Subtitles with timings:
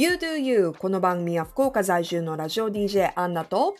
[0.00, 3.76] You Do You この番組は福岡在住のラジオ DJ アンナと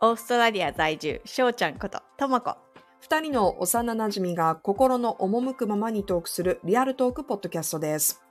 [0.00, 2.56] オーストラリア在住、しょうちゃんこと、ともこ。
[3.02, 8.22] 2人の幼なじみが心の赴くままにトークするリアルトークポッドキャストです。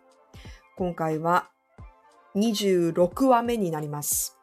[0.77, 1.49] 今回は
[2.37, 4.39] 26話目になります。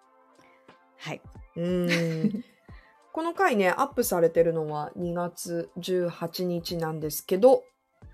[0.98, 1.22] はい。
[1.56, 2.44] うーん
[3.14, 7.64] この回ね、アップされてるのは2月18日なんですけど、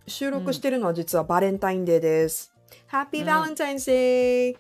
[0.07, 2.56] 収録してるのは実はバレンタインデーです。
[2.91, 4.57] Happy うん Valentine's Day!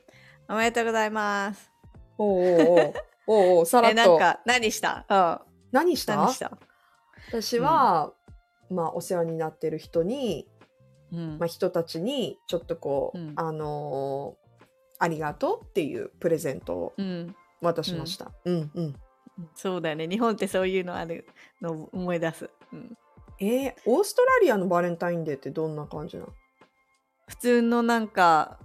[0.49, 1.71] おめでとうございます。
[2.19, 2.95] おうおうおう
[3.27, 4.01] おうおうさらっえ、と。
[4.11, 5.39] なんか、何したうん。
[5.73, 6.57] 何した何した
[7.29, 8.13] 私は、
[8.71, 10.49] まあお世話になってる人に、
[11.13, 14.47] うんまあ、人たちにちょっとこう、うんあのー
[14.99, 17.37] ありがとうっていうプレゼントをうん。
[17.61, 18.33] 渡しました。
[18.45, 18.95] うんうん。
[19.55, 20.09] そうだよね。
[20.09, 21.27] 日本ってそういうのある
[21.61, 22.49] のを思い出す。
[22.73, 22.97] うん。
[23.39, 26.29] えーオーストラリアのバレンタインデーってどんな感じなの
[27.29, 28.59] 普通のなんか、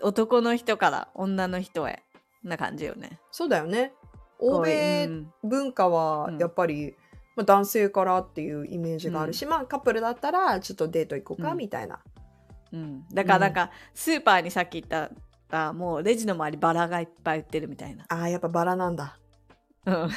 [0.00, 2.02] 男の人から女の人へ
[2.44, 3.20] な感じよね。
[3.30, 3.92] そうだよね。
[4.38, 6.94] 欧米うん文化はうんやっぱり、
[7.34, 11.98] まあ、男性からっていうイメージがあるし、まあカップルだったらちょっとデート行こうかうんみたいな。
[12.72, 13.08] うん。
[13.12, 15.10] だからなんか、スーパーにさっき言った
[15.50, 18.04] ら、もうレジの周りバラがいっぱい売ってるみたいな。
[18.08, 19.18] ああ、やっぱバラなんだ。
[19.86, 20.10] うん。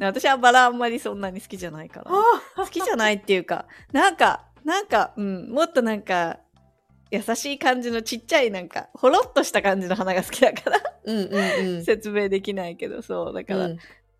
[0.00, 2.10] 私はバラあんまりそんなに好きじゃないから。
[2.10, 6.40] あ好きじゃないっていうかなんかなんか、うん、もっとなんか
[7.10, 11.84] 優しい感じのちっちゃいなんかほろっとした感じの花が好きだからうんうんうん。
[11.86, 13.78] 説明できないけどそうだから、う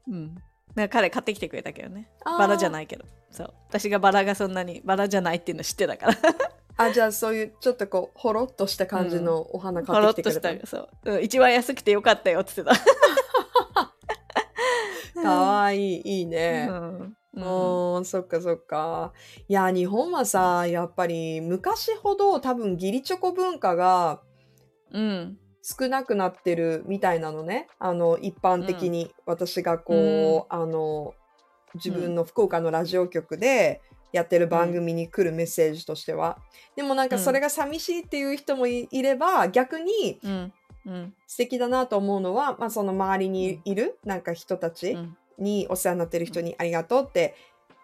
[0.08, 0.14] うん。
[0.14, 0.42] ん
[0.74, 2.08] なんか彼買ってきてくれたけどね。
[2.24, 3.04] バラじゃないけど。
[3.30, 3.52] そう。
[3.68, 6.16] 私がバラがそんなにバラじゃないっていうの知ってたから。
[6.78, 12.74] あじゃあそういうちょっとこうほろっとした感じのお花ほ買ってときてくれたしたそう、うん一番安くてよかったよって言って
[15.16, 16.68] たかわいいいいね。
[16.70, 17.17] うん
[18.00, 19.12] ん、そっかそっか。
[19.48, 24.22] いや、日本はさ、やっぱり昔ほど多分義理チョコ文化が
[24.92, 25.38] うん。
[25.62, 27.66] 少なくなってるみたいなのね。
[27.78, 31.14] あの、一般的に私がこう、あの、
[31.74, 36.38] 自分の福岡のラジオ局でやってる番組に来るメッセージとしては。
[36.76, 40.52] でもなんかそれが寂しいっていう人もいいれば、逆にうん。
[40.86, 41.14] うん。
[41.26, 44.92] 素敵だなと思うのは、まあその周りにいるなんか人たち。
[44.92, 47.34] うんにお世話になってる人にありがとうって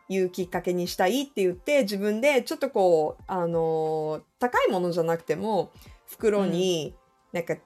[0.09, 5.73] いうきっかけにしたいって言って自分でちょっとこうあのー高いものじゃなくても
[6.07, 6.95] 袋に
[7.33, 7.57] なんか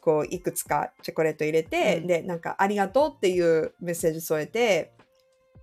[0.00, 2.06] こういくつかチョコレート入れて、うん。
[2.06, 4.92] でなんかありがとうっていうメッセージ添えて、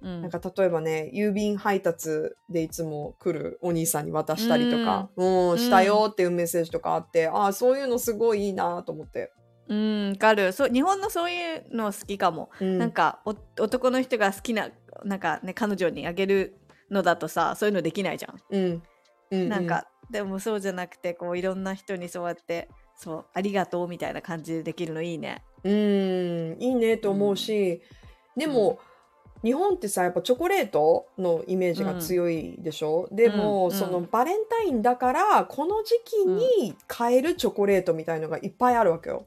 [0.01, 0.21] うん。
[0.21, 2.09] なんか例えばね郵便配達
[2.49, 9.31] でいつも来るお兄さんに渡したりとか、うん、したよっていうメッセージとかあって、ああそういうのすごいいいなと思って。
[9.71, 10.51] うんわかる。
[10.51, 12.49] そう日本のそういうの好きかも。
[12.59, 12.77] うん。
[12.77, 14.69] なんかお男の人が好きな
[15.05, 16.57] なんかね彼女にあげる
[16.89, 18.39] のだとさそういうのできないじゃん。
[18.49, 18.83] うん。
[19.31, 22.67] うんなんかでもそうじゃなくてこういろんな人にそうやって
[22.97, 25.41] そうありがとうみたいな感じでできるのいいね。
[25.63, 27.81] うん、いいねと思うし、
[28.35, 28.79] でも、
[29.43, 33.71] 日本ってさやっぱチョコレートのイメージが強いでしょ、でも、うん。
[33.71, 39.25] そのバレンタインだからこの時期に買えるチョコレートみたいのがいっぱいあるわけよ。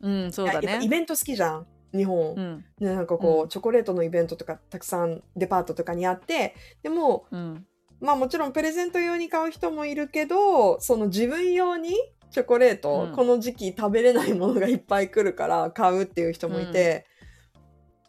[0.00, 0.88] うんそうだやっぱイね。
[0.88, 2.64] ベント好きじゃん日本、うん。
[2.78, 3.48] ね、なんかこう、うん。
[3.48, 7.66] チョコレートのイベントとかたくさんデパートとかにあってでもうん。
[8.00, 11.94] まあもちろんプレゼント用に買う人もいるけどその自分用に
[12.30, 13.12] チョコレート、うん。
[13.12, 17.06] この時期食べれないものがいっぱい来るから買うっていう人もいて、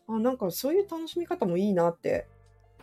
[0.07, 2.27] あなんかそういう楽しみ方もいいなって。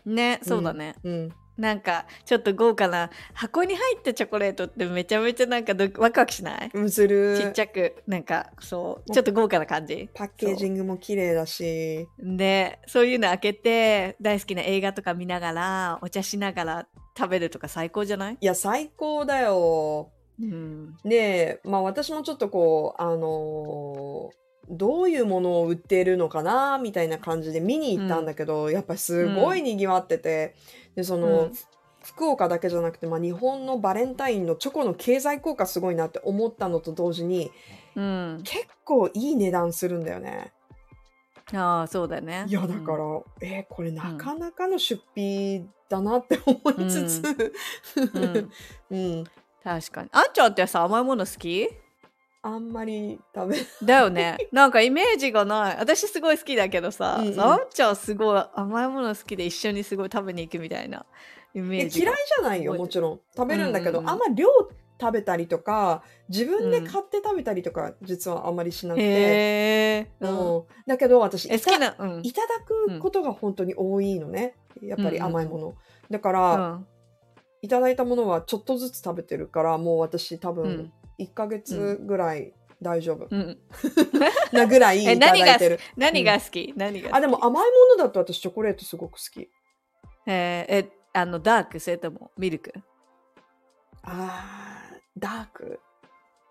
[0.04, 0.96] ねそうだね。
[1.04, 6.70] うん、なんかちょっと豪華な箱に入ったチョコレートってめちゃめちゃなんかどワクワクしない？
[6.72, 7.36] うんする。
[7.38, 7.96] ちっちゃく。
[8.06, 10.08] なんかそうちょっと豪華な感じ。
[10.14, 12.06] パッケージングも綺麗だし。
[12.18, 16.86] でそういうの開けて大好きな映画とか見ながらお茶しながら
[17.16, 20.12] 食べるとか最高じゃない、いや最高だよ。
[20.40, 30.54] うん、でまあ私もちょっとこうあのーどういうものを売っているのかなみたいな感じで見に行ったんだけど、やっぱりすごいにぎわってて、
[30.94, 31.52] でその、うん。
[32.04, 37.50] 福岡だけじゃなくて、まあ、日本のバレンタインのチョコの経済効果すごいなって思ったのと同時に
[37.96, 40.52] うん、結構いい値段するんだよね。
[41.52, 42.44] ああそうだね。
[42.46, 43.04] いやだから、
[43.40, 47.52] えーこれなかなかの出費だなって思いつつ、
[48.14, 48.50] うん。
[48.90, 49.24] うん。
[49.64, 50.10] 確かに。
[50.12, 51.68] あんちゃんってさ甘いもの好き？
[52.48, 54.38] あんまり食べだよね。
[54.52, 55.76] なんかイメージがない。
[55.78, 57.40] 私すごい好きだけどさ、うんうん。
[57.40, 61.04] あんちゃんすごい甘いもの好きで一緒にすごい食べに行くみたいな
[61.54, 63.20] イメージが嫌いじゃないよもちろん。
[63.36, 64.14] 食べるんだけど、うんうんうん。
[64.14, 64.48] あんま量
[65.00, 70.58] 食べたりとか自分で買って食べたりとか、実はあんまりしなくて、ううん。
[70.60, 72.20] ん、だけど私えいたうん。
[72.24, 75.74] いただくことが本当に多いのね、やっぱり甘いもの、
[76.10, 76.86] だから、うん。
[77.60, 83.58] いただいたものはちょっとずつ食べてるからもう私多分、うん1ヶ月ぐらい大丈夫、うん、
[84.52, 85.80] なぐらい えいただいてる。
[85.96, 87.16] 何が好き、何が好き？
[87.16, 89.50] あでも甘いものだと私チョコレートすごく好き。
[90.26, 90.86] えー。
[90.86, 91.80] えあのダーク？
[91.80, 92.72] それともミルク？
[94.02, 95.80] あーダーク？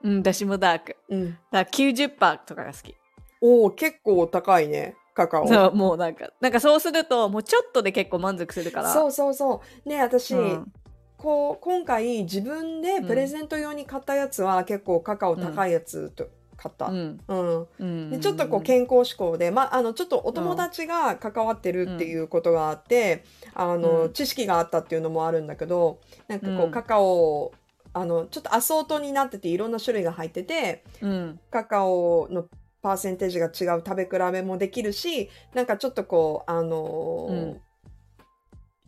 [0.04, 0.98] うん私もダーク。
[1.10, 1.32] うん。
[1.32, 2.96] だから90%とかが好き。
[3.40, 5.48] おお結構高いねカカオ。
[5.48, 8.92] そうもうなんかなんかそうするともうちょっとで結構満足するから。
[8.92, 9.90] そうそうそう。
[9.90, 10.74] ね私、うん
[11.18, 17.20] こう今回自分でプレゼント用に買ったやつは結構カカオ高いやつと買った、うん。
[17.28, 17.68] うん。
[17.80, 18.10] うん。
[18.10, 23.24] でちょっとこう健康志向で、まあ、あのちょっとお友達が関わってるっていうことがあって、
[23.54, 24.14] あのうん。
[24.14, 26.72] 知識があったっていうのもあるんだけどなんかこう、うん。
[26.72, 27.54] カカオ
[27.94, 31.40] あのちょっとアソートになってていろんな種類が入っててうん。
[31.50, 32.48] カカオの
[32.82, 37.67] パーセンテージが違う食べ比べもできるしなんかちょっとこうあのー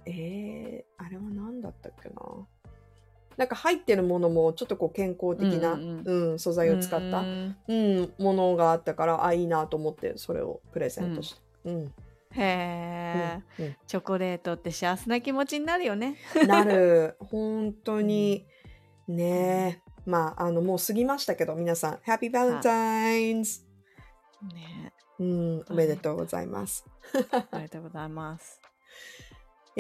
[0.10, 2.16] うんえー、あれは何だったっけな。
[3.38, 11.94] なんか入ってるものもちょっとこう健康的な、うんうん素材を使った、うんうん、ものがあったからあいいなと思ってそれをプレゼントして、うん。
[12.32, 16.18] へえ、うんチョコレートって幸せな気持ちになるよね。
[16.48, 17.16] なる。
[17.32, 18.46] 本当に。
[19.08, 19.92] ねえ。
[20.06, 21.94] まああのもう過ぎましたけど皆さん。
[22.06, 23.62] Happy Valentine's、
[24.54, 26.86] ねうん、おめでとうございます、
[27.32, 28.60] ありがとうございます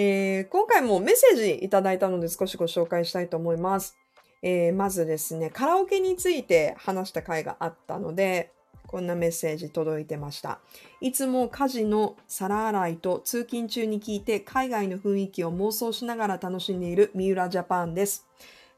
[0.02, 3.98] えー今回もメッセージいただいたので少しご紹介したいと思います、
[4.42, 8.54] えーまずですねカラオケについて話した回があったので
[8.88, 10.62] こんなメッセージ届いてました。
[11.02, 18.26] いつも家事の皿洗いと通勤中に聞いて海外の雰囲気を妄想しながら楽しんでいる三浦ジャパンです。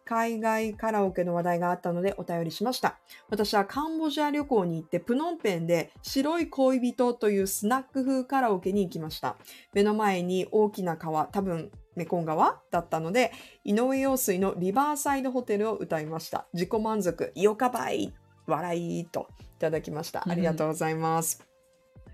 [0.06, 2.98] 海外カラオケの話題があったのでお便りしました。
[3.30, 9.38] 私はカンボジア旅行に行ってプノンペンで白い恋人というスナック風カラオケに行きました。
[9.74, 13.32] 目の前に大きな川、多分メコン川だったので、
[13.64, 16.46] 井上陽水のリバーサイドホテルを歌いました。
[16.54, 18.14] 自己満足、よかばい、
[18.48, 20.24] 笑いといただきました。
[20.28, 21.46] ありがとうございます。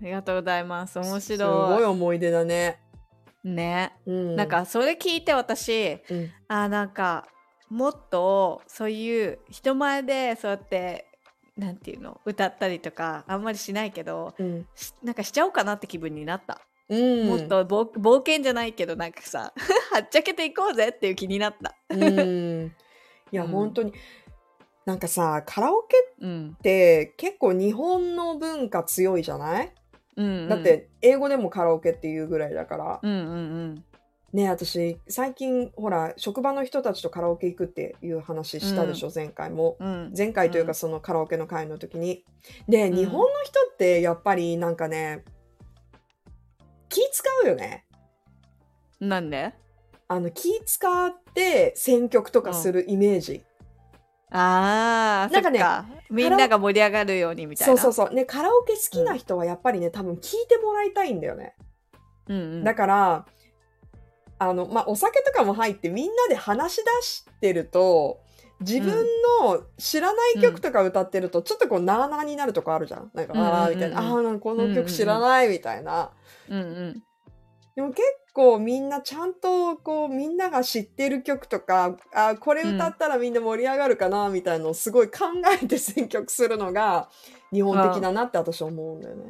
[0.00, 2.80] ありがとうございます面す白いごい思い出だね。
[3.44, 7.26] ね、うん、なんかそれ聞いて私うん、あなんか
[7.70, 11.06] もっとそういう人前でそうやって
[11.56, 19.52] なんていうの歌ったりとかあんまりしないけどうん、しなんかしちゃおうかなって気分になった、うん、もっと冒冒険じゃないけどなんかさ
[19.92, 21.74] はっちゃけていこうぜっていう気になった。
[21.90, 22.72] うん、
[23.32, 23.50] いや、うん。
[23.50, 23.92] 本当に。
[24.84, 26.56] なんかさ、カラオケうん。
[26.56, 29.72] って結構日本の文化強いじゃない、
[30.16, 30.48] うんうん。
[30.48, 33.00] だって英語でもカラオケっていうぐらいだから。
[33.02, 33.34] うんうんう
[33.74, 33.84] ん
[34.32, 39.76] ね私最近ほら職場の人たちとカラオケ行くっていう話したでしょ、前回も。
[39.80, 42.24] うん前回といううんかそのカラオケの会の時に。
[42.68, 45.24] で、うん日本の人ってやっぱりなんかね
[46.88, 47.86] 気使うよね。
[49.00, 49.54] なんで？
[50.08, 53.44] あの気使って選曲とかするイメージ。
[54.30, 55.62] あーなんかね
[56.10, 58.14] みんなが盛り上がるようにみたいなそうそうそう。
[58.14, 61.54] ね、カラオケ好きな人はやっぱりね、多分聞いてもらいたいんだよね。
[62.28, 63.26] うんうんだから、
[64.38, 68.20] あの、まあ、お酒とかも入ってみんなで話し出してると、
[68.60, 69.04] 自分
[69.40, 73.10] の知らない曲とか歌ってると、ちょっとこう、なーなーになるとこあるじゃん。
[73.14, 76.10] なんか、あーみたいな、あーなんかこの曲知らないみたいな。
[76.48, 77.02] うんうん
[77.78, 78.02] でも結
[78.32, 85.26] 構みんなちゃんとこうみんなが知ってる曲とかあこれ歌ったらみんな盛り上がるかなみたいのをすごい考
[85.62, 87.08] えて選曲するのが
[87.52, 89.24] 日本的だなって私は思うんだよね。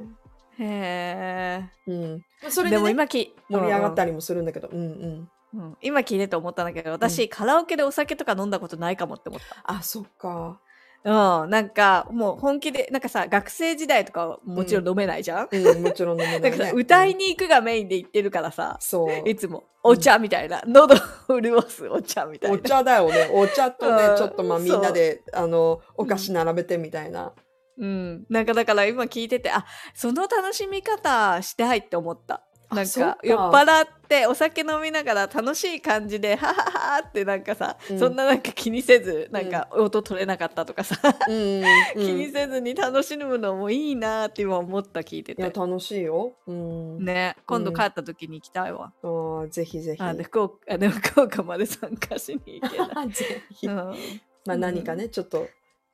[0.61, 5.77] へうん、それで,、ね、も今き盛り上がったり、りもするんだけど、うんうん、うん。
[5.81, 10.61] 今聞いてて思ったんだけど私、カラオケでお酒とか飲んだことないかもって思っあそっか。
[11.05, 11.51] たうん。
[11.51, 16.73] なんかもう本気でなんかさ学生時代とかはもちろん飲めないじゃん、うん、もちろん飲めない、 だからね。
[16.75, 19.29] 歌いうんに行くがメインで行ってるからさ、そう。
[19.29, 20.97] いつもお茶みたいな、喉
[21.29, 22.57] を潤すお茶みたいな。
[22.57, 23.31] お茶だよね。
[23.33, 24.17] お茶とねうん。
[24.17, 27.33] ちょっとまあみんなであのお菓子並べてみたいな。
[27.79, 32.43] うん、なんかだから今聞いててあその楽しみ方したいって思った。
[32.71, 33.19] なんかか。
[33.23, 37.99] 酔っ払ってお酒飲みながら楽しい感じでハハハってなんかさ、うん。
[37.99, 40.97] そんななんか気にせずなんか音取れなかったとかさ、
[41.29, 41.65] うんうん。
[41.95, 45.41] 気にせずに楽しむのもいいなって今思った聞いてて。
[45.41, 46.35] いや楽しいよ。
[46.47, 47.05] うん。
[47.05, 50.03] ね今度帰った時に行きたいわ、あーぜひぜひ。
[50.03, 53.67] あで福岡あでも福岡まで参加しに行けない、 ぜひ。
[53.67, 53.75] うん。
[54.45, 55.49] まあ何かね、ちょっと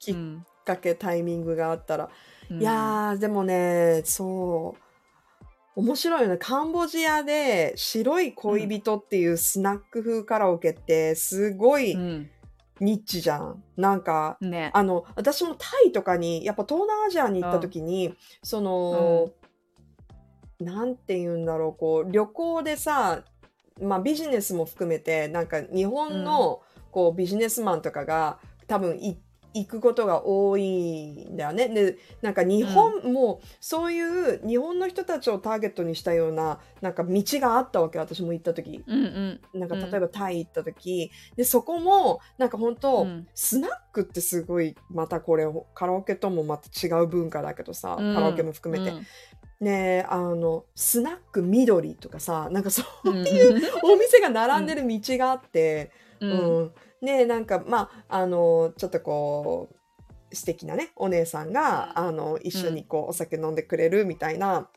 [0.09, 2.11] うんかけタイミングがあったら。
[2.51, 2.61] うん。
[2.61, 5.81] いやーでもねそう。
[5.81, 12.31] 面白いよねカンボジアで白い恋人っていうスナック風カラオケってすごいうん。
[12.81, 13.63] ニッチじゃん。
[13.77, 14.71] なんかね。
[14.75, 19.31] あの私もタイとかにやっぱ東南アジアに行った時にその、
[20.61, 23.23] なんて言うんだろうこう旅行でさ
[23.81, 29.19] まあビジネスも含めてなんか日本のこうビジネスマンとかが多分い
[29.55, 31.69] 行くことが多いんだよね。
[31.69, 38.83] でなんか日本、もそういう日本の人たちをターゲットにしたようななんか道があったわけ私も行った時。
[38.87, 39.07] うんう
[39.55, 39.61] ん。
[39.61, 39.91] なんかうん。
[39.91, 43.27] 例えばタイ行った時、でそこもなんか本当、うん。
[43.35, 48.15] スナックってすごいまたこれカラオケともまた違う文化だけどさ、うん。
[48.15, 48.97] カラオケも含めて、
[49.61, 53.27] ねあのスナック緑とかさなんかそううん。
[53.27, 56.31] いうお店が並んでる道があって、うう
[56.63, 56.73] ん
[57.05, 59.69] んねなんかまああのちょっとこ
[60.31, 64.69] う素敵なねお姉さんが、あの一緒にこうお酒飲んでくれるみたいな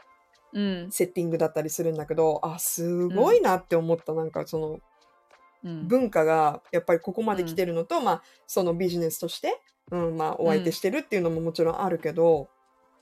[0.53, 0.91] うん。
[0.91, 4.79] セッティングだったりするんだけどあすごいなって思った、なんかその
[5.63, 5.87] うん。
[5.87, 12.49] 文化がやっぱりここまで来てるのと、まあそのビジネスとして、うんまあ、お相手してるっていうのももちろんあるけど、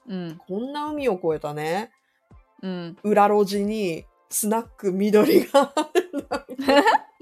[0.08, 0.38] うん。
[0.48, 1.92] こんな海を越えたね
[2.62, 2.98] うん。
[3.04, 6.46] 裏路地にスナック緑があるんだ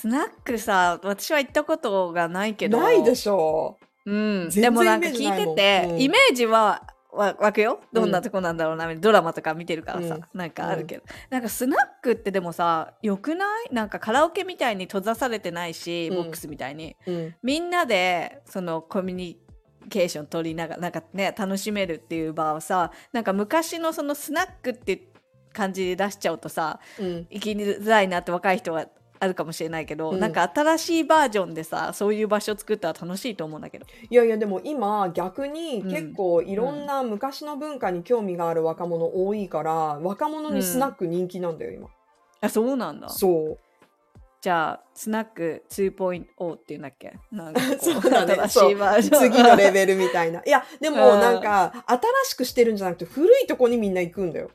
[0.00, 2.78] スナックさ私は行ったことがないけど。
[2.78, 3.78] なないでしょ。
[4.04, 6.00] うん、全然でもなんか聞いてて、うん。
[6.00, 7.80] イメージはわ湧くよ。
[7.94, 13.74] どんなとこなんだろうな、ドラマとか見てるからさ、うなんかあるけど、なんかスナックってでもさよくない？
[13.74, 16.16] なんかカラオケみたいに閉ざされてないし、うん。
[16.16, 16.94] ボックスみたいに。
[17.06, 19.38] う、うん、みんなでそのコミュニ
[19.88, 25.08] ケーション取りながらなんかね楽しめるっていう場をさなんか昔のそのスナックって
[25.52, 28.86] 感じで出しちゃうとさうん、行きづらいなって若い人は
[29.18, 30.20] あるかもしれないけど、うん。
[30.20, 33.86] なんか新しいバージョンでさそういう場所作ったら楽しいと思うんだけど。
[34.10, 35.90] いやいやでも今逆にうん。
[35.90, 41.88] 結構いろんな昔の文化に興味がある若者多いから若者にスナック人気なんだよ今、
[42.40, 43.08] あそうなんだ。
[43.08, 43.58] そう。
[44.42, 47.14] じゃあスナック2.0っていうんだっけ？
[47.32, 48.34] なんかこ そうだね。
[48.34, 49.20] 新しいバージョン。
[49.32, 50.40] 次のレベルみたいな。
[50.44, 51.20] いやでもうん。
[51.20, 54.50] なんか新しくしてるんじゃなくて古いとこにみんな行くんだよ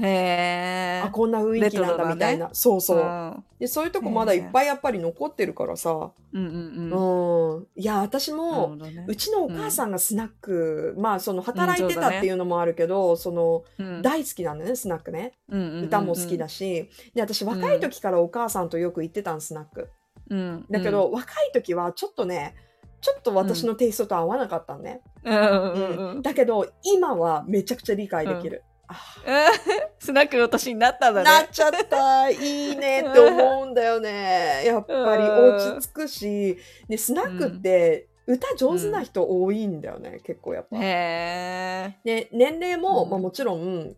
[0.00, 3.42] へえあこんな雰囲気なんだみたいな、そうそう。
[3.60, 7.56] でそういうとこまだいっぱいやっぱり残ってるからさ、うんうんうん。
[7.56, 9.04] うん、いや私もね。
[9.06, 14.02] うちのお母さんがスナック、まあその働いてたっていうのもあるけど、そのうん。
[14.02, 15.34] 大好きなんだよねスナックね。
[15.48, 15.84] うんうんうんうん。
[15.84, 19.90] 歌も好きだし、で私若い時からお母さんとよく行ってたんスナック。
[20.30, 20.66] うん。
[20.70, 22.56] だけど、若い時はちょっとね
[23.00, 26.22] ちょっと私のテイストと合わなかったんね、うんうんうんうん。
[26.22, 28.73] だけど今はめちゃくちゃ理解できる、あ
[29.98, 31.24] スナックの年になったんだね。
[31.24, 32.30] なっちゃった。
[32.30, 33.00] いいね。
[33.00, 34.62] って思うんだよね。
[34.66, 35.56] やっぱりうん。
[35.56, 36.58] 落ち着くし。
[36.88, 40.76] でスナックって歌上手な人多いんだよね、結構やっぱ。
[40.76, 43.10] へえで年齢も、うん。
[43.10, 43.94] まあ、もちろん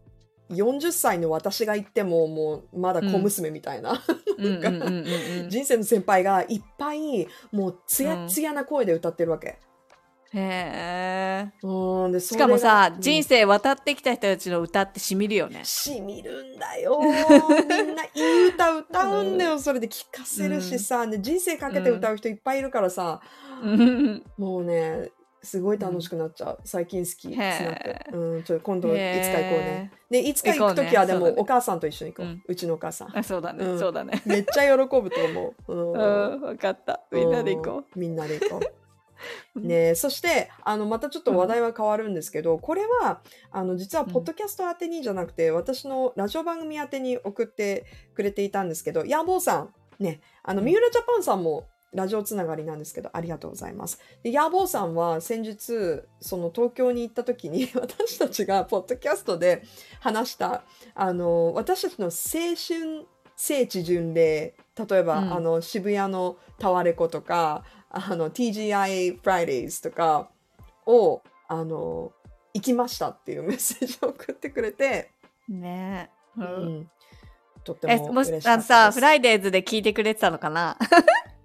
[0.50, 4.02] 40歳の私が言ってももうまだ小娘みたいな、
[4.38, 4.46] うん。
[4.46, 5.06] うんうんうん
[5.42, 9.58] うん人生の先輩がいっぱいもうつやつやな声で歌ってるわけ。
[10.34, 15.60] へえうん、でしかもさ、生人生渡ってきた人たちの歌ってしみるよね。
[15.64, 16.98] しみるんだよ。
[17.00, 23.20] みんないい歌歌うんだよ、それで聴かせるしさ、で人生かけて歌う人いっぱいいるからさ、
[23.62, 24.24] うん。
[24.36, 25.10] もうね
[25.46, 26.58] すごい楽しくなっちゃう。
[26.64, 27.28] 最近好き。
[28.12, 29.90] うん、ちょっと今度いつか行こうね。
[30.10, 33.16] へでいつか行く時はでも、お母さんと一緒に行こう、ううんちのお母さん。
[33.16, 33.78] あそうだね、うん。
[33.78, 34.20] そうだね。
[34.26, 37.00] めっちゃ喜ぶと思う、ううんん、分かった。
[37.12, 37.98] みんなで行こう。
[37.98, 38.00] ん。
[38.00, 38.85] みんなで行こうう。
[39.54, 43.20] ねそしてあのまたちょっと話題は変わるんですけど、これは
[43.50, 50.66] あの実はポッドキャスト宛てにじゃなくて、私のラジオ番組宛てに送ってくれていたんですけどヤーボーさんねあのうん。
[50.66, 53.98] 三浦ジャパンさんもラジオつながりなんですけどありがとうございます。
[54.22, 59.62] でヤーボーさんは先日その東京に行った時に 私たちがポッドキャストで
[60.00, 60.62] 話した
[60.94, 62.10] あの私たちの青
[62.54, 63.06] 春
[63.36, 64.54] 聖地巡礼
[64.88, 65.32] 例えば、うん。
[65.32, 70.28] あの渋谷のタワレコとかあの TGI Fridays とか
[70.86, 72.12] をあの
[72.54, 75.10] 行きましたっていう メッセージを送ってくれて、
[75.48, 75.52] う。
[75.52, 76.40] ねえ。
[76.40, 76.90] ううんん、
[77.64, 80.76] とってえ、も嬉しかったあのさ、フライデーズで聞いてくれてたのかな？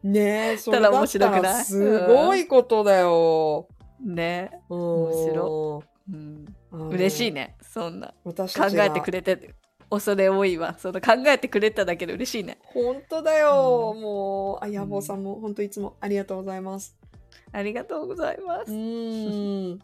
[0.03, 1.63] ねえそれだったたら面白くらない？
[1.65, 3.67] すごいことだよ。
[4.03, 6.45] ね面白うん。
[6.89, 7.55] 嬉しいね。
[7.62, 8.13] そんな。
[8.25, 8.33] 考
[8.74, 9.53] えてくれて、
[9.91, 10.75] 恐れ多いわ。
[10.79, 12.57] その考えてくれただけで嬉しいね。
[12.63, 16.98] 本当だよ、うもうあやぼうさんも本当いつもありがとうございます。
[17.51, 18.71] ありがとうございまうす。
[18.71, 19.79] ん。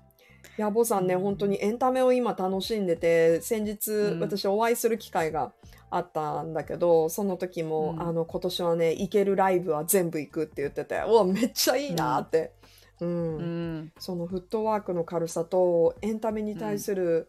[0.57, 5.51] やぼさんね本当にエンタメを今楽しんでて先日、うん私お会いする機会が
[5.89, 12.53] あったんだけどその時も、うんあの今年はね行けるライブは全部行くって言っててうわめっちゃいいなって、
[12.99, 13.91] うんうん。
[13.99, 17.27] そのフットワークの軽さとエンタメに対する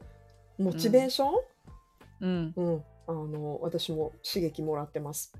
[0.58, 1.28] モチベーション、
[2.20, 2.52] うん。
[2.56, 2.84] うん。
[3.06, 5.32] あの私も刺激もらってます。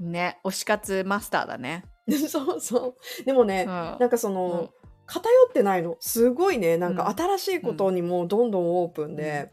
[0.00, 1.84] ね、推し活マスターだね。
[2.28, 3.24] そうそう。
[3.24, 3.66] でもね、うん。
[3.68, 4.70] なんかその、
[5.06, 5.96] 偏ってないの。
[6.00, 6.76] すごいね。
[6.76, 7.16] なんかうん。
[7.16, 9.50] 新しいことにもどんどんオープンで、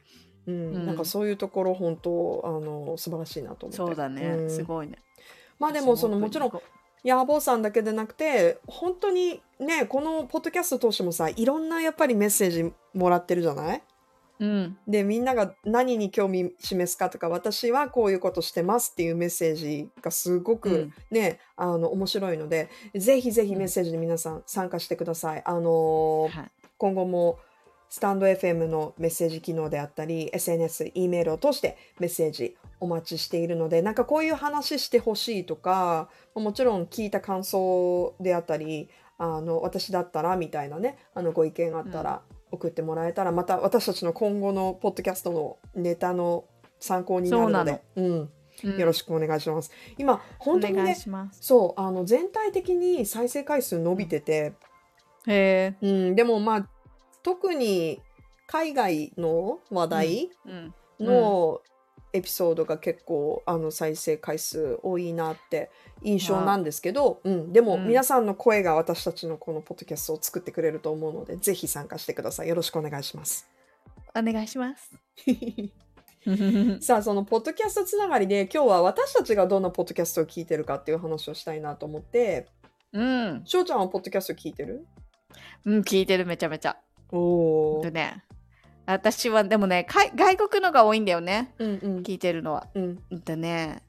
[0.47, 0.55] うん。
[0.75, 0.85] うん。
[0.85, 3.77] なんかそういうところ本当あの素晴らしいなと思って。
[3.77, 4.49] そうだね、うん。
[4.49, 4.97] すごいね。
[5.59, 6.51] まあでもそのもちろん
[7.03, 13.83] ヤーボーさんだけでなくて本当にねこのポッドキャスト通してもさいろんなやっぱりメッセージもらってるじゃない？
[14.41, 14.77] うん。
[14.87, 25.43] でみんなが何に興味示すかとか私はこういうことしてますっていうメッセージがすごくうんね、あの面白いのでぜひぜひメッセージに皆さん参加してください。
[25.45, 26.51] あのーはい。
[26.77, 27.37] 今後も
[27.89, 42.21] スタンド FM のメッセージ機能であったり SNS、E メールを通してメッセージお待ちしているのでなんかこういう話してほしいとかもちろん聞いた感想であったりあの私だったらみたいなねあのご意見あったら
[42.51, 46.45] 送ってもらえたら、また私たちの今後のポッドキャストのネタの
[46.79, 49.71] 参考になるのでうん、よろししくお願いします。
[49.97, 50.95] 今本当にね。
[51.31, 54.53] そうあの全体的に再生回数伸びてて、
[55.27, 55.75] へえ。
[55.81, 56.67] うん、でもまあ
[57.23, 58.01] 特に
[58.47, 60.73] 海外の話題うん。
[61.01, 61.61] の
[62.13, 65.69] エピソードが結構、あの再生回数多いなって
[66.01, 67.87] 印象なんですけど、うん、でもうん。
[67.87, 72.47] 皆さんの声が私たちのこのポッドキャストを作ってくれると思うのでぜひ参加してください。
[72.47, 73.49] よろしくお願いします。
[74.15, 74.91] お願いします。
[76.85, 82.47] さあそのポッドキャストつながりで今日は私たちがどんなポッドキャストを聞いてるかっていう話をしたいなと思って。
[82.93, 83.41] うん。
[83.45, 84.85] しょうちゃんはポッドキャスト聞いてる？
[85.65, 86.77] うん、聞いてるめちゃめちゃ。
[87.11, 88.23] おおでね。
[88.91, 91.53] 私はでもね、外国のが多いんだよね。
[91.59, 92.67] うんうん聞いてるのは。
[92.75, 93.83] うんでね、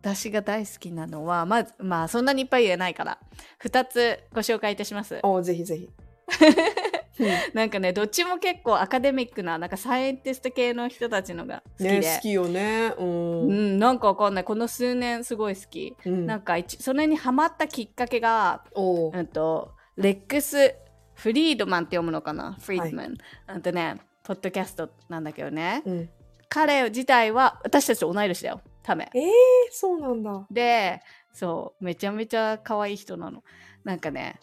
[0.00, 3.18] 私が大好きなのは、まず、まあそんなにいっぱい言えないから、
[3.62, 5.18] 2つご紹介いたします。
[5.22, 5.88] おぜひぜひ
[7.54, 12.00] なんかね、どっちも結構アカデミックな、なんかサイエンティスト系の人たちのが好きで。
[12.00, 14.44] ね好きよねううんん、なんかわかんない。
[14.44, 15.96] この数年すごい好き。
[16.04, 20.74] うんなんか一それにハマったきっかけが、うんと、レックス・
[21.14, 22.56] フリードマンって読むのかな？
[22.60, 23.16] フリードマン。
[23.46, 25.82] あとね、ポッドキャストなんだけどね。
[25.86, 26.08] うん
[26.48, 28.60] 彼自体は私たちと同い年だよ。
[28.82, 29.10] ため。
[29.14, 29.22] えー、
[29.72, 31.00] そうなんだで、
[31.32, 33.42] そう、めちゃめちゃ可愛い人なの。
[33.82, 34.38] なんかね、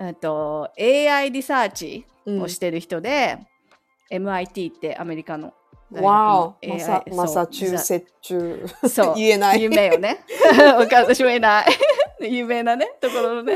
[0.00, 3.38] うんと、AI リサーチうんをしてる人で、
[4.10, 5.54] MIT ってアメリカの
[5.92, 10.24] わー AI マサマサチューセッチューそう 言えない有名よね。
[10.78, 11.66] 私も言えない。
[12.28, 13.54] 有名なね、ところのね。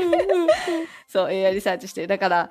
[1.07, 2.07] そう、AI リサーチしてる。
[2.07, 2.49] だから、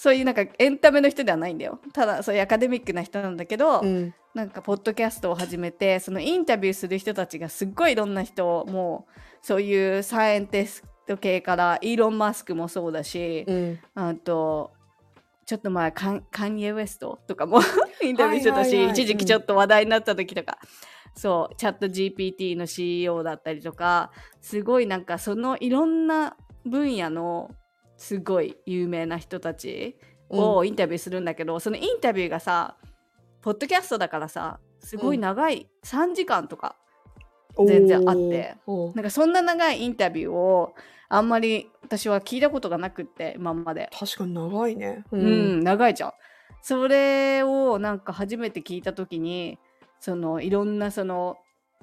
[0.00, 1.78] そういうなんかエンタメの人ではないんだよ。
[1.92, 4.14] ただ、そういうアカデミックな人なんだけど、うん。
[4.32, 13.78] なんかポッドキャストを始めてそのインタビューする人たちがすっごいいろんな人もうそういうサイエンティスト系からイーロン・マスクもそうだし、うん。
[13.94, 14.72] あと
[15.44, 17.60] ちょっと前カンカニエ・ウエストとかも
[18.02, 18.84] インタビューしてたし、はいはい。
[18.86, 20.56] はい一時期ちょっと話題になった時とか、
[21.14, 27.50] そうチャット GPT の CEO だったりとかすごいなんかそのいろんな分野の
[28.00, 29.94] すごい有名な人たち
[30.30, 32.76] をインタビューするんだけど、そのインタビューがさ
[33.42, 36.76] ポッドキャストだからさすごい長い、3時間とか
[37.58, 38.56] 全然あって
[38.94, 40.74] なんかそんな長いインタビューを
[41.10, 43.90] あんまり私は聞いたことがなくって今まで。
[43.92, 45.04] 確かに長いね。
[45.12, 46.12] ううん、長いじゃん。
[46.62, 49.58] それをなんか初めて聞いた時に
[49.98, 51.36] そのいろんなその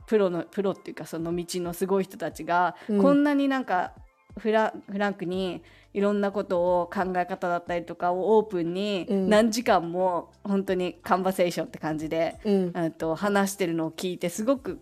[0.08, 3.02] プロのプロっていうかその道のすごい人たちが、うん。
[3.04, 3.94] こんなになんか
[4.40, 5.62] フラフランクに
[5.98, 9.30] いろんなことを考え方だったりとかをオープンにうん。
[9.30, 12.72] 何時間も本当にカンバセーションって感じで、うん。
[12.76, 14.80] あと話してるのを聞いてすごく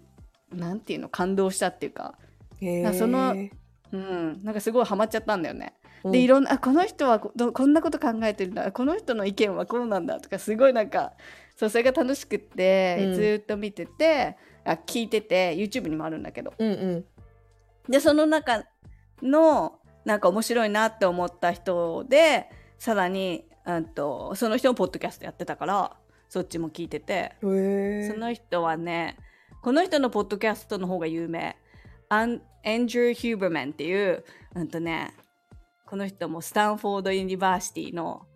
[0.53, 2.15] なんていうの感動したっていうか、
[2.59, 2.83] へー。
[2.83, 3.33] なその
[3.93, 5.75] うん、なんかすごいハマっちゃったんだよね。
[6.03, 6.11] うん。
[6.11, 8.73] でいろんなあこの人はこどこんなこと考えてるんだ。
[8.73, 11.13] この人の意見はこうなんだとかすごいなんか
[11.55, 13.13] そうそれが楽しくって、うん。
[13.13, 16.53] ずーっと見ててあ聞いてて YouTube にもあるんだけど。
[16.57, 17.05] うんうん。
[17.89, 18.65] でその中
[19.21, 25.91] のなんか面白いなって思った人でさらにうんとその人もポッドキャストやってたから
[26.29, 27.35] そっちも聞いてて。
[27.41, 27.47] そ
[28.19, 29.17] の人はね
[29.61, 31.57] この人のポッドキャストの方が有名。
[32.07, 34.23] Andrew Huberman っていう
[34.55, 35.13] うんとね
[35.87, 38.27] この人も Stanford University の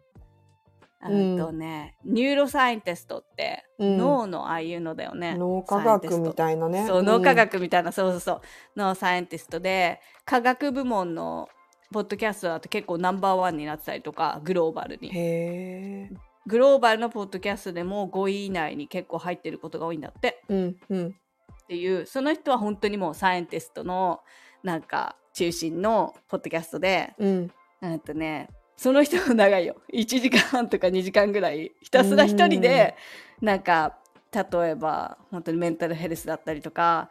[1.01, 3.97] うんとね、 neuroscientist って、うん。
[3.97, 5.35] 脳のああいうのだよね。
[5.37, 6.85] 脳科学みたいなね。
[6.85, 8.41] そう脳科学みたいな、そうそうそう
[8.75, 11.47] 脳 scientist で科学部門の
[11.91, 15.09] ポッドキャストだと結構ナンバーワンになってたりとかグローバルに。
[15.09, 16.11] へえ
[16.45, 20.43] グローバルのポッドキャストでも5位以内に結構入ってることが多いんだって。
[20.49, 21.07] うんうん。
[21.07, 24.21] っていうその人は本当にもう scientist の
[24.63, 27.51] なんか中心のポッドキャストでうん。
[27.99, 29.75] とねその人も長いよ。
[29.93, 32.95] 1時間半とか2時間ぐらいひたすら一人で
[33.41, 33.97] なんか
[34.31, 37.09] 例えば本当にメンタルヘルスだったりとか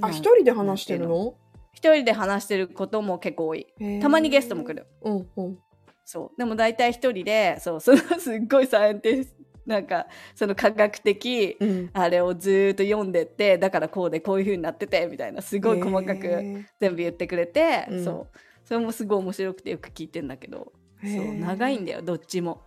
[0.00, 1.34] あ一人で話してるの？
[1.72, 3.66] 一人で話してることも結構多い。
[4.00, 4.86] たまにゲストも来る。
[5.02, 5.58] うんうん。
[6.04, 6.38] そう。
[6.38, 9.34] でも大体一人でそうその すっごいサイエンティス
[9.66, 11.90] なんかその科学的うん。
[11.92, 18.04] あれをずーっと読んでってだからこうでこういう風になっててみたいなすごい細かく全部言ってくれて、うん。
[18.04, 18.38] そう。
[18.64, 22.62] それもすごい面白くてよく聞いてんだけどそう長いんだよどっちも。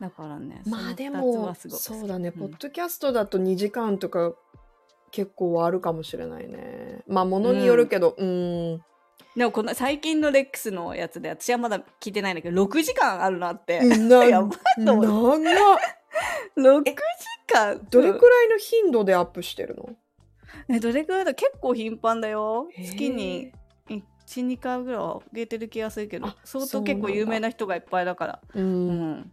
[0.00, 2.40] だからねまあでもそうだね、うん。
[2.40, 4.34] ポッドキャストだと2時間とか
[5.14, 7.04] 結構あるかもしれないね。
[7.06, 8.82] まあものによるけどうん。
[9.36, 13.74] でもこの最近のレックスのやつで私はまだ聞いてないんだけど6時間あるなって、
[14.28, 15.38] やばいと思う。
[15.38, 15.78] 長っ。
[16.58, 16.94] 6時
[17.46, 17.86] 間。
[17.90, 19.88] どれくららいの頻度でアップしてるの？
[20.68, 22.66] いえどれくらいだ結構頻繁だよ。
[22.76, 23.52] 月に
[24.26, 28.40] 12回ぐらいは上げてる気がするけどあ相当結構有名な人がいっぱいだから。
[28.52, 29.12] ううん。
[29.12, 29.32] ん。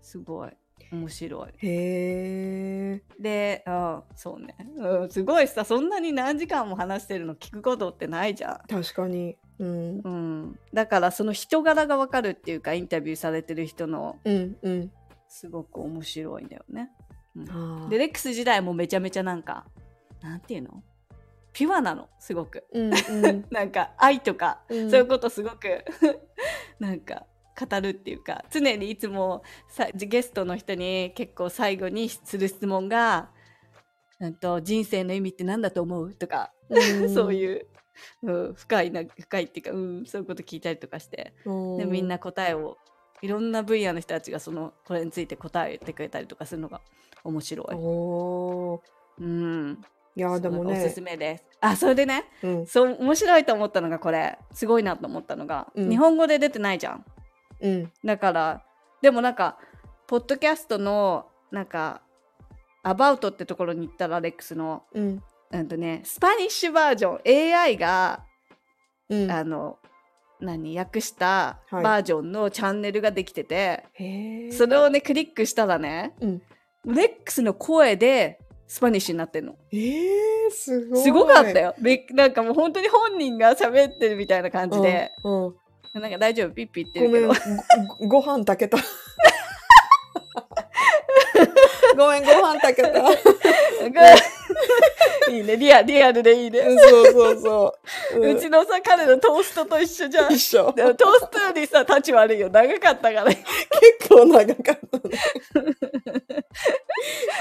[0.00, 0.50] すごい
[0.94, 1.48] 面白い。
[1.66, 8.58] へえであそうね、うん、すごいさそんなに何時間も話してるの聞くことってないじゃん。
[8.68, 9.36] 確かに。
[9.58, 10.00] うん。
[10.00, 14.90] うん、だからその人柄がわかるっていうかインタビューされてる人のうんうん。
[15.28, 16.90] すごく面白いんだよね。
[17.36, 17.88] うん。
[17.88, 19.64] でレックス時代もめちゃめちゃなんか
[20.22, 20.82] なんていうの？
[21.52, 22.64] ピュアなのすごく。
[22.72, 23.44] うんうん。
[23.50, 24.90] なんか愛とか、うん。
[24.90, 25.84] そういうことすごく。
[26.80, 27.26] なんか
[27.58, 33.30] 語るっていうか常にいつもさゲストの人に結構最後にする質問が
[34.20, 36.52] 「うんと人生の意味って何だと思う?」とか、
[37.14, 37.66] そうういう、
[38.22, 42.76] うん、深いな深いっていうか、うん、そういうこと聞いたりとかしてんでみんな答えを
[43.22, 46.80] いろんな分野の人たちがそのこれについて答えてくれたりとかするのが
[47.22, 47.66] 面白い。
[47.72, 48.80] おー
[49.20, 49.80] うん、
[50.16, 51.44] いやでもそうおすすねめです。
[51.60, 57.04] あそれでねうんそう面白いと思ったのがこれすごいなと思ったのが、うん日本語で出てないじゃん。
[57.64, 57.92] うん。
[58.04, 58.62] だから
[59.02, 59.58] でもなんか
[60.06, 62.02] ポッドキャストのなんか
[62.84, 65.22] 「アバウト」ってところに行ったらレックスのうん。
[65.50, 68.24] うんとねスパニッシュバージョン AI が
[69.08, 69.30] うん。
[69.30, 69.78] あの
[70.40, 71.82] 何訳したはい。
[71.82, 76.42] バージョンのチャンネルができてて、へえそれをねクリックしたらねうん。
[76.86, 79.56] レックスの声でスパニッシュになってんの。
[79.72, 81.02] えー、すごい。
[81.02, 81.74] すごかったよ。
[81.80, 85.54] びなんかもう本当に本人が喋ってるみたいな感じで、うんうん
[86.00, 86.50] なんか大丈夫？
[86.50, 87.28] ピッピ言ってごめん。
[87.28, 88.78] るけどごご飯炊けた。
[91.96, 92.98] ごめんご飯炊けた。
[93.06, 93.92] うん
[95.30, 95.56] いいね。
[95.56, 97.78] リアリアルでいいね、そうそうそ
[98.14, 100.32] う、 うちのさ彼のトーストと一緒じゃん。
[100.32, 100.72] 一緒。
[100.72, 102.48] でもトーストよりさ立ち悪いよ。
[102.50, 103.24] 長かったから。
[103.24, 103.44] 結
[104.08, 105.74] 構長かったね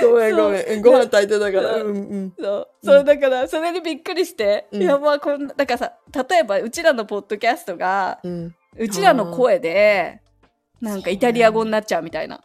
[0.01, 0.63] ごめんごめん。
[0.63, 0.75] う。
[0.77, 1.73] んご飯炊いてたから。
[1.79, 2.33] そううんうん。
[2.39, 2.67] そう。
[2.83, 4.83] そうだからそれにびっくりして、うん。
[4.83, 5.93] やばこんなだからさ
[6.29, 8.55] 例えばうちらのポッドキャストがうん。
[8.77, 10.19] うちらの声で
[10.81, 12.41] なんかイタリア語になっちゃうみたいな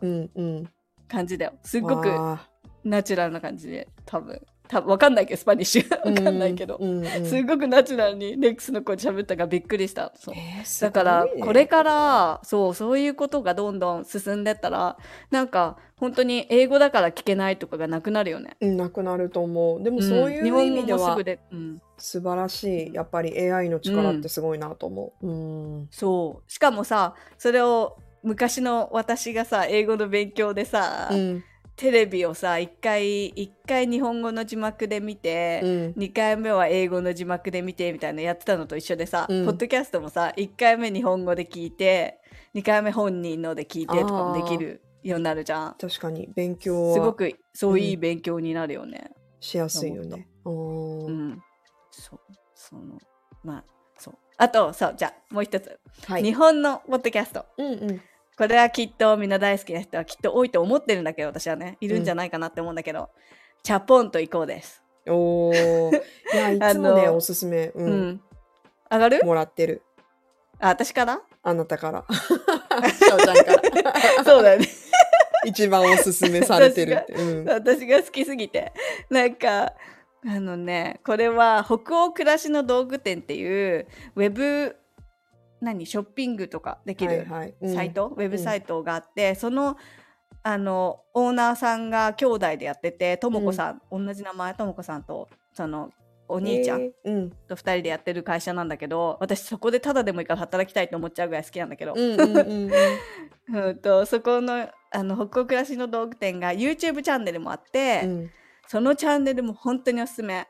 [1.08, 1.52] 感じだよ。
[1.62, 2.46] すっごくあ。
[2.84, 5.88] ナチュラルな感じで多分多分わかんないけどスパニッシュ。
[5.88, 7.26] ーわかんないけど、うんうんうん。
[7.26, 14.96] すっごくナチュラルにレックスの声で喋ったからびっくりしたそうえーだからこれからそうそういうことがどんどん進んでったら
[15.30, 18.56] なんか本当に英語だから聞けないとかがなくなるよね。
[18.60, 19.82] うんなくなると思う。
[19.82, 25.26] でもそういう意味では語もすぐで、うん、素晴らしいやっぱり AI の力ってすごいなと思う。
[25.26, 25.30] う
[25.82, 25.88] ん。
[25.90, 26.50] そう。
[26.52, 31.44] しかもさそれを昔の私がさ英語の勉強でさ、うん
[31.78, 42.20] テレビをさ一回一回日本語の字幕で見て、うん2回目は英語の字幕で見てみたいなやってたのと一緒でさ、うんポッドキャストもさ1回目日本語で聞いて
[42.56, 45.76] 2回目本人ので聞いてとかもできるようになるじゃん。
[45.80, 49.12] 確かに勉強はすごくそううんいい勉強になるよね。
[49.38, 51.42] しやすいよねううんん。
[51.92, 52.20] そう。
[52.56, 52.98] その、
[53.44, 53.64] まあ、
[53.96, 54.14] そう。
[54.36, 55.78] あと、そう、じゃあ、もう一つ。
[56.06, 57.46] はい日本のポッドキャスト。
[57.56, 58.00] うんうん
[58.38, 63.10] これはきっとみんな大好きな人はきっと多いと思ってるんだけど、私はね、いるんじゃないかなって思うんだけど、
[63.64, 64.80] チャポンと行こうです。
[65.08, 65.96] おー。
[66.32, 67.66] いやいつもねおすすめ。
[67.68, 67.72] う。
[67.74, 68.08] うん。
[68.10, 68.20] ん
[68.90, 69.24] 上がる？
[69.24, 69.82] もらってる。
[70.60, 71.20] あ、私から？
[71.42, 72.04] あなたから。
[72.08, 73.94] しょうちゃんから。
[74.24, 74.68] そうだよね。
[75.44, 77.12] 一番おすすめされてるって。
[77.14, 77.48] うん。
[77.48, 78.72] 私が好きすぎて。
[79.10, 79.72] なんか、
[80.26, 84.76] あのね、これは北欧暮らしの道具店っていう、ウェブ、
[85.60, 87.54] 何、ショッピングとかできる、はいはい。
[87.60, 87.74] うん。
[87.74, 89.76] サイト、ウェブサイトがあって、その
[90.42, 95.90] あのオーナーさんが兄弟でやっててともこさん、同じ名前ともこさんとその
[96.28, 97.30] お兄ちゃんえーうん。
[97.48, 102.70] と2人でやってる会社なんだけど私そこでただでもいいから働きたいと思っちゃうぐらい好きなんだけど、うんうんうんうん。
[103.68, 108.30] うんとそこのあの北欧暮らしの道具店が YouTube チャンネルもあって、うん。
[108.66, 110.46] そのチャンネルも本当におすすめ。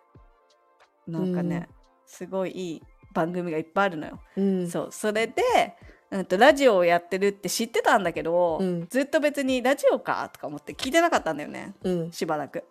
[1.06, 1.74] なんかね、うん。
[2.06, 2.82] すごいいい
[3.18, 4.20] 番組がいっぱいあるのよ。
[4.36, 4.70] うん。
[4.70, 4.88] そう。
[4.92, 5.42] それで、
[6.10, 8.86] うん、とラジオをやってるって知ってたんだけど、うん。
[8.88, 11.74] ずっと別にラジオかとか思って聞いてなかったんだよね。
[11.82, 12.12] うん。
[12.12, 12.64] しばらく。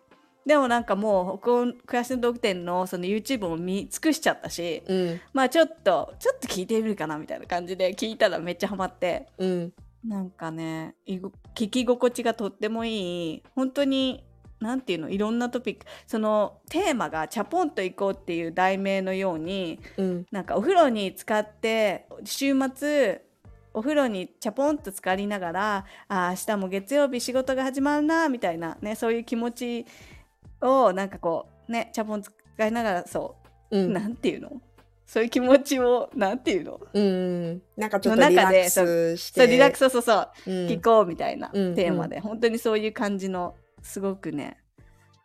[0.46, 5.20] でもなんかもう北欧暮らしの道具店のその YouTube も見尽くしちゃったしうん。
[5.34, 9.26] まあちょっとちょっと聞いてみるかなみたいな感じで聞いたらめっちゃハマって。
[9.36, 9.72] うん。
[10.06, 13.42] なんかね聞き心地がとってもいい。
[13.54, 14.24] 本当に
[14.60, 15.10] なんていうの？
[15.10, 15.86] いろんなトピック。
[16.06, 20.26] そのテーマが「チャポンと行こう」っていう題名のようにうん。
[20.30, 23.22] なんかお風呂に使って週末
[23.74, 29.86] お風呂にチャポンと浸かりながらあー明日も月曜日仕事が始まるなみたいなねそういう気持ち
[30.60, 32.32] をなんかこうねチャポン使
[32.66, 33.36] いながらそ
[33.70, 33.78] う。
[33.78, 33.92] う、ん。
[33.92, 34.60] なんていうの？
[35.06, 36.80] そういう気持ちをなんていうの？
[36.92, 37.62] うん。
[37.76, 39.40] なんかちょっとのリラックスして。
[39.40, 40.66] そうリラックスそうそうそううん。
[40.66, 41.74] 聞こうみたいなテうん。
[41.74, 44.58] ーマで、本当にそういう感じのすごくね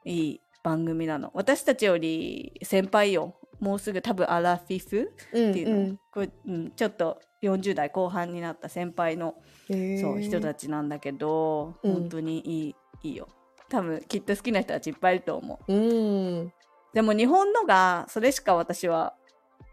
[0.06, 1.32] いい番組なの。
[1.34, 3.36] 私たちより先輩よ。
[3.60, 9.36] もうすぐ多分アラフィフうんっていうの、うんこれうん、ちょっと40代後半になった先輩の
[9.68, 11.94] そう人たちなんだけど、うん。
[11.94, 13.28] 本当にいいいいよ。
[13.70, 15.74] 多分きっと好きな人たちいっぱいいると思う。
[15.74, 16.54] うん。
[16.94, 19.16] でも日本のがそれしか私は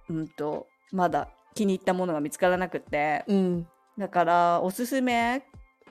[0.09, 3.25] うんとまだ気に入ったものが見つからなくって。
[3.29, 3.67] うん。
[3.99, 5.45] だからおすすめ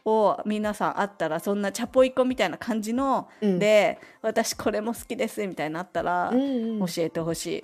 [0.05, 3.59] を皆さんあったらそんなチャポイコみたいな感じの、うん。
[3.59, 6.85] で私これも好きですみたいになったらうんうん。
[6.87, 7.63] 教えてほし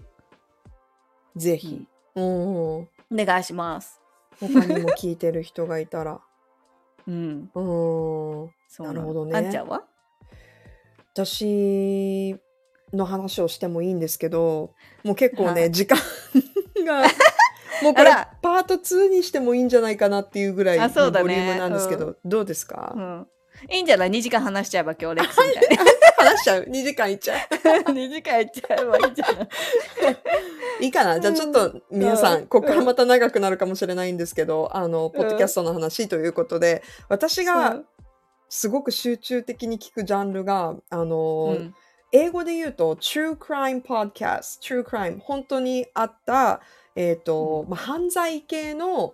[1.36, 1.88] い、ぜひ。
[2.16, 2.24] うん。
[2.24, 4.02] お願いします。
[4.40, 6.20] 他にも聞いてる人がいたら。
[7.08, 7.50] うん。
[7.54, 9.38] うなるほどね。
[9.38, 9.84] あんちゃんは？
[11.14, 12.36] 私
[12.92, 15.72] の話をしてもいいんですけどもう結構ね、はい。
[15.72, 15.98] 時間
[16.86, 17.04] が
[17.84, 18.12] もうこれ
[18.42, 23.28] パート2にしてもいいんじゃないかなっていうぐらいのボリュームなんですけど、どうですか、うん。
[23.70, 25.84] いいんじゃない ?2 時間話しちゃえば今日レックスみたいな。
[26.18, 27.38] 話しちゃう？2時間いっちゃう？
[27.92, 29.48] 2時間いっちゃえばいいんじゃない？
[30.82, 31.20] いいかな？
[31.20, 32.48] じゃあちょっと皆さん、うん。
[32.48, 37.82] ここからまた長くなるかもしれないんですけど、あの、ポッドキャストの話ということで、私が
[38.50, 41.76] すごく集中的に聞くジャンルが、あの、うん。
[42.12, 46.62] 英語で言うと、True Crime Podcast、True Crime、本当にあった、
[46.96, 49.14] えっ、と、うんまあ、犯罪系の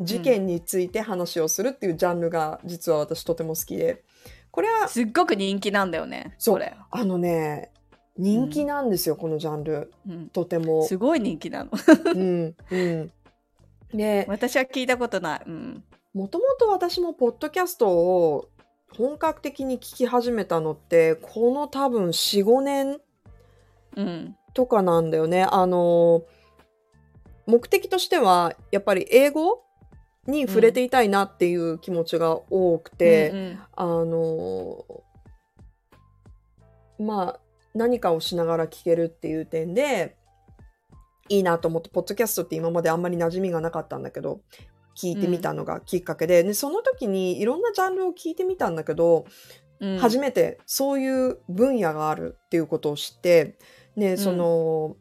[0.00, 4.02] 事件について話をするっていうジャンルが、実は私とても好きで、
[4.50, 6.34] これは、すっごく人気なんだよね。
[6.38, 6.74] そうこれ。
[6.90, 7.72] あのね、
[8.18, 9.92] 人気なんですよ、このジャンル。
[10.06, 10.84] うんとても。
[10.84, 11.70] すごい人気なの。
[12.14, 13.12] うん、うん。
[13.94, 15.42] で、私は聞いたことない。
[15.46, 15.84] うん。
[16.12, 18.48] もともと私もポッドキャストを
[18.94, 23.00] 本格的に聞き始めたのって、この多分4、5年
[23.96, 24.36] うん。
[24.54, 25.44] とかなんだよね。
[25.44, 26.24] あの、
[27.46, 29.62] 目的としては、やっぱり英語
[30.26, 33.58] に触れていたいなっていう気持ちが多くて、うんうん。
[33.74, 34.84] あの、
[36.98, 37.40] まあ、
[37.74, 40.16] 何かをしながら聞けるっていう点で、
[41.28, 44.42] いいなと思って、ポッドキャストって今まであんまり馴染みがなかったんだけど、
[44.94, 49.24] 聞いてみたのがきっかけで、でその時にいろんなジャンルを聞いてみたんだけど、
[49.80, 49.98] うん。
[49.98, 53.58] 初めてそういう分野があるっていうことを知って、
[53.96, 54.96] で、その、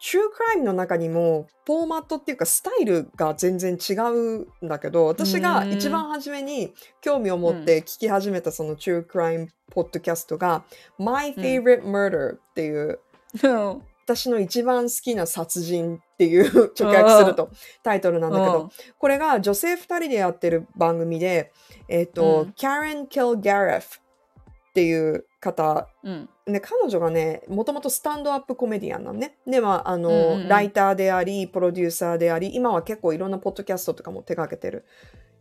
[0.00, 0.20] True
[0.56, 10.64] Crime の中にもフォーマットっていうかスタイルが全然違うんだけど私が一番初めに興味を持って聞き始めたその True Crime ポッドキャストが
[10.98, 13.00] My Favorite Murder っていう
[13.42, 13.82] うん。
[14.04, 17.50] 私の一番好きな殺人っていう 直訳すると
[17.84, 21.52] タイトルなんだけどこれが女性2人でやってる番組で
[21.88, 22.54] えっ、と、うん。
[22.56, 25.88] Karen Kilgariff っていう方。
[26.02, 26.28] うん。
[26.46, 29.38] で彼女がねもともとスタンドアップコメディアンなのね。
[29.46, 30.48] でまああの、うんうんうん。
[30.48, 34.84] ライターでありプロデューサーであり今は結構いろんなポッドキャストとかも手掛けてる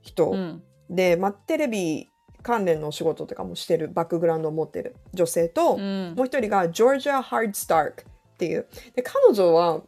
[0.02, 0.64] 人、うん。
[0.90, 2.10] で、まあ、テレビ
[2.42, 6.14] 関連のお仕事とかもしてるバックグラウンドを持ってる女性と、うん。
[6.16, 8.68] もう一人がジョージア・ハードスタークっていう。
[8.96, 9.82] で彼女は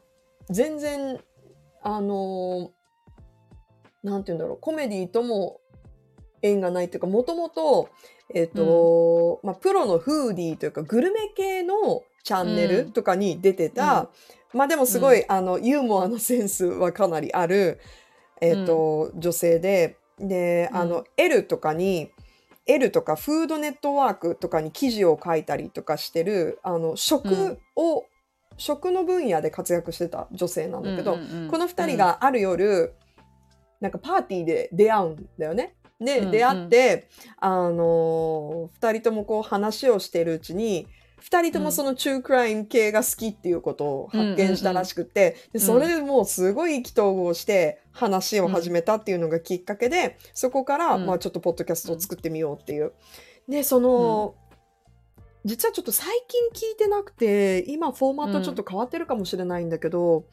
[0.50, 1.20] 全然
[1.82, 2.72] あの
[4.04, 5.62] なんて言うんだろうコメディとも
[6.42, 7.90] 縁がないっていうかもともと
[8.36, 14.10] えっ、と、まあプロのフーディーというかグルメ系のチャンネルとかに出てた、
[14.54, 17.80] まあでもすごい、あのユーモアのセンスはかなりある
[18.42, 21.04] えっ、と、女性でであの、うん。
[21.18, 22.12] L とかに
[22.68, 28.06] L とかフードネットワークとかに記事を書いたりとかしてるあの食を、
[28.58, 32.94] 食の分野で活躍してた女性なんだけど、うんうんうんこの2人がある夜、
[33.80, 35.76] なんかパーティーで出会うんだよね。
[36.02, 36.32] で、うんうん。
[36.32, 40.88] 出会って、あのー、2人ともこう話をしてるうちに
[41.22, 51.06] 2人ともその中クライム系が好きっていうことを発見したらしくて、でそれでもうすごい意気投合して話を始めたっていうのがきっかけで、そこから、うん。
[51.06, 52.94] まあちょっとポッドキャストを作ってみようっていう。
[53.48, 54.36] でその、
[55.46, 60.26] 実はちょっと最近聞いてなくて今フォーマットちょっと変わってるかもしれないんだけど、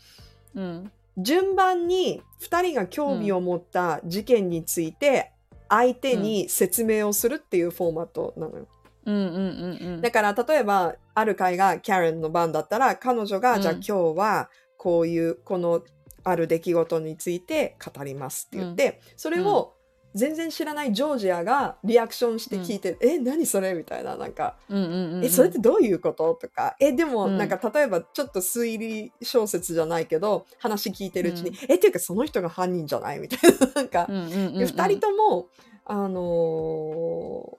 [0.54, 0.90] うん。
[1.18, 5.32] 順番に2人が興味を持った事件について
[5.68, 8.66] 相手に説明をするっていうフォーマットなのよ。
[9.06, 10.00] うんうんうんうん。
[10.00, 13.62] だから例えばある回がキャレンの番だったら彼女が、うん。
[13.62, 15.82] じゃあ今日はこういうこの
[16.24, 19.74] ある出来事について語りますって言って、それを
[20.14, 25.24] 全然知らないジョージアがリアクションして聞いて、え何それみたいななんか、うんうんうんうん。
[25.24, 26.76] えそれってどういうこととか。
[26.80, 27.38] えでもうん。
[27.38, 31.56] なんか例えばちょっと推理小説じゃないけど話聞いてるうちに、うん。
[31.68, 34.58] えっていうかその人が犯人じゃないみたいななんか、うんうんうんうん。
[34.58, 35.48] で2人とも、
[35.84, 36.20] あの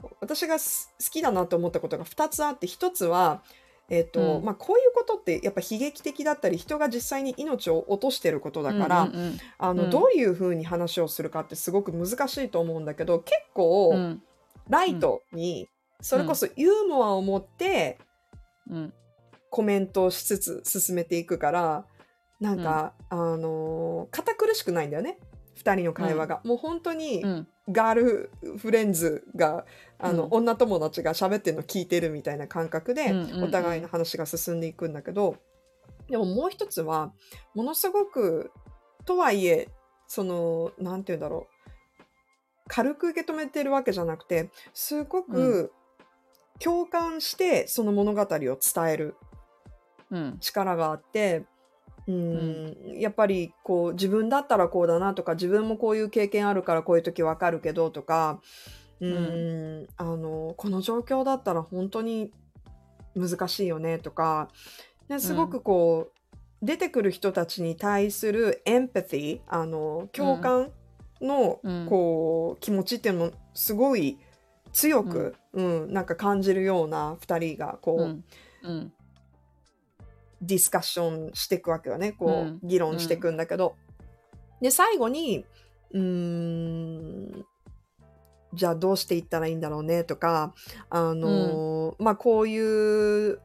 [0.03, 3.41] ー私がす好きだなと思ったことが2つあって1つは、
[3.89, 4.45] えっとうん。
[4.45, 9.89] まあ、こういうことってやっぱ悲劇的だったり人が実際に命を落としてることだから、うんうんあのうん。
[9.89, 14.21] どういうふうに話をするかってすごく難しいと思うんだけど結構うん
[14.69, 15.67] ライトに
[16.01, 17.97] それこそユーモアを持って
[18.69, 18.93] うん。
[19.49, 21.85] コメントをしつつ進めていくから
[22.39, 25.17] なんか、あのー堅苦しくないんだよね。
[25.57, 26.39] 2人の会話が。
[26.45, 29.65] もう本当にうんガールフレンズが
[29.99, 30.29] あの、うん。
[30.31, 35.37] 女友達が喋ってるの聞いてるみたいな感覚で、お互いの話が進んでいくんだけど
[36.07, 37.13] でももう一つは
[37.53, 38.51] ものすごく
[39.05, 39.69] とはいえ
[40.07, 41.59] そのなんて言うんだろう。
[42.67, 45.71] 軽く受け止めてるわけじゃなくてすごく
[46.59, 48.57] 共感してその物語を伝
[48.89, 49.15] える
[50.11, 50.37] うん。
[50.39, 51.45] 力があって。
[52.09, 52.75] うん。
[52.99, 58.41] やっぱりこう自分だったらこうだなとか自分もこういう経験あるからこういう時わかるけどとか
[59.01, 62.31] うん、あのこの状況だったら本当に
[63.15, 64.49] 難しいよねとか
[65.07, 66.11] ですごくこ
[66.61, 70.71] う、出てくる人たちに対するエンパティあの共感
[71.21, 71.85] のうん。
[71.89, 74.17] こう気持ちっていうのもすごい
[74.71, 75.93] 強く、うん。
[75.93, 78.23] なんか感じるような2人がこう、うん。
[78.63, 78.93] うん
[80.41, 82.13] ディスカッションしていくわけよね。
[82.13, 82.59] こう、うん。
[82.63, 83.75] 議論していくんだけど、
[84.61, 85.45] で最後に
[85.91, 87.45] うーん
[88.53, 90.53] じゃあどうしていったらいいんだろうねとか
[90.89, 93.39] あのーまあこういう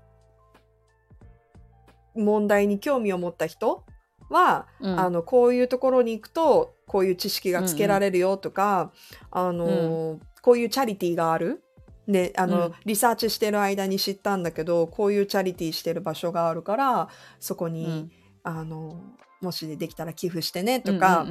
[2.15, 3.85] 問題に興味を持った人
[4.31, 5.01] は、うん。
[5.01, 8.93] あのこういうところに行くとこういう知識がつけられるよとか、
[9.31, 11.63] あのーこういうチャリティーがある
[12.07, 12.75] であの、うん。
[12.85, 17.09] リサーチしてる間に知ったんだけどこういうチャリティーしてる場所があるから
[17.40, 18.11] そこに、うん。
[18.43, 19.01] あの
[19.40, 21.27] もしできたら寄付してねとか、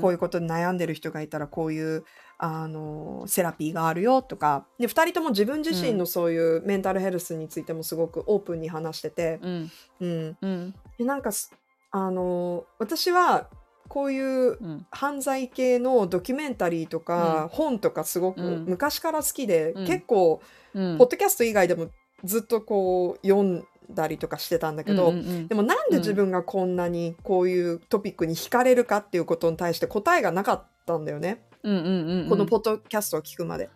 [0.00, 2.04] こういうことで悩んでる人がいたらこういう
[2.38, 4.66] あのセラピーがあるよとか。
[4.78, 9.70] で2人とも自分自身のそういうメンタルヘルスについてもすごくオープンに話してて、うん。
[10.00, 10.74] うん、うん。
[10.98, 11.52] でなんかす
[11.90, 13.48] あの私は
[13.88, 14.86] こういううん。
[14.90, 18.64] 犯罪系のドキュメンタリーとか、本とかすごくうん。
[18.66, 19.86] 昔から好きで、うん。
[19.86, 20.40] 結構、
[20.74, 20.98] うん。
[20.98, 21.88] ポッドキャスト以外でも
[22.24, 25.48] ずっとこう読んだりとかしてたんだけど、うんうんうん。
[25.48, 32.28] でもなんで自分がこんなにこういうトピックに惹かれるかっていうことに対して答えがなかったんだよね、うんうんうんうん。
[32.28, 33.70] このポッドキャストを聞くまで。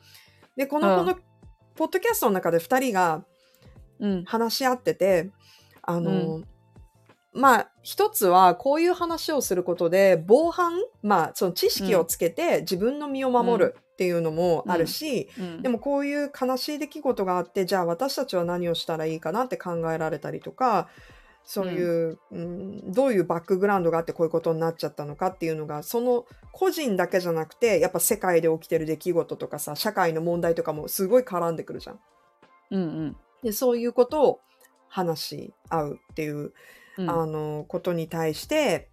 [0.56, 1.18] でこのうんこの
[1.74, 3.24] ポッドキャストの中で2人が
[3.98, 4.24] うん。
[4.24, 5.30] 話し合ってて
[5.82, 6.42] あの、
[7.32, 15.62] まあ一つはこういう話をすることで防犯まあその知識をつけて自分の身を守るっていうのもあるし、うん。
[15.62, 20.88] でもこういう悲しい出来事があってじゃあ私たちは何をしたらいいかなって考えられたりとか
[21.44, 22.92] そういう、うん。
[22.92, 32.00] どういうバックグラウンドがあってこういうことになっちゃったのかっていうのがその個人だけじゃなくてやっぱ世界で起きてる出来事とかさ社会の問題とかもすごい絡んでくるじゃん。
[32.70, 33.16] うん。
[33.42, 34.40] でそういうことを
[34.88, 36.52] 話し合うっていう
[36.98, 37.10] うん。
[37.10, 38.88] あのことに対して、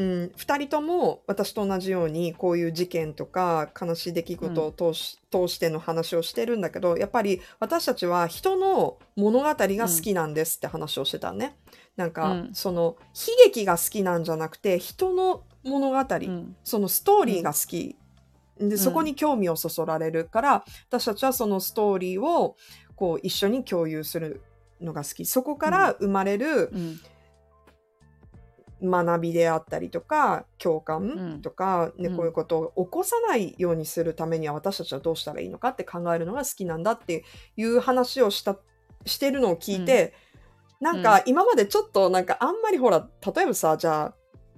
[0.00, 11.56] うん、2人とも私と同じようにこういう事件とか悲しい出来事を通し,、通しての話をしてるんだけどやっぱり私たちは人の物語が好きなんですって話をしてたね。
[11.96, 12.50] なんか、うん。
[12.54, 16.56] その悲劇が好きなんじゃなくて人の物語、うん。
[16.64, 17.96] そのストーリーが好き、
[18.58, 22.56] でそこに興味をそそられるから、私たちはそのストーリーを
[22.96, 24.40] こう一緒に共有する
[24.80, 25.26] のが好き。
[25.26, 27.00] そこから生まれるうん
[28.82, 31.42] 学びであったりとか共う感ん。
[31.42, 32.16] とか、ねうん。
[32.16, 37.24] こういうことを起こさないようにするためには私たちはどうしたらいいのかって考えるのが好きなんだって
[37.56, 38.56] いう話をした
[39.06, 40.14] してるのを聞いて、
[40.80, 44.14] なんか今までちょっとなんかあんまりほら例えばさじゃあ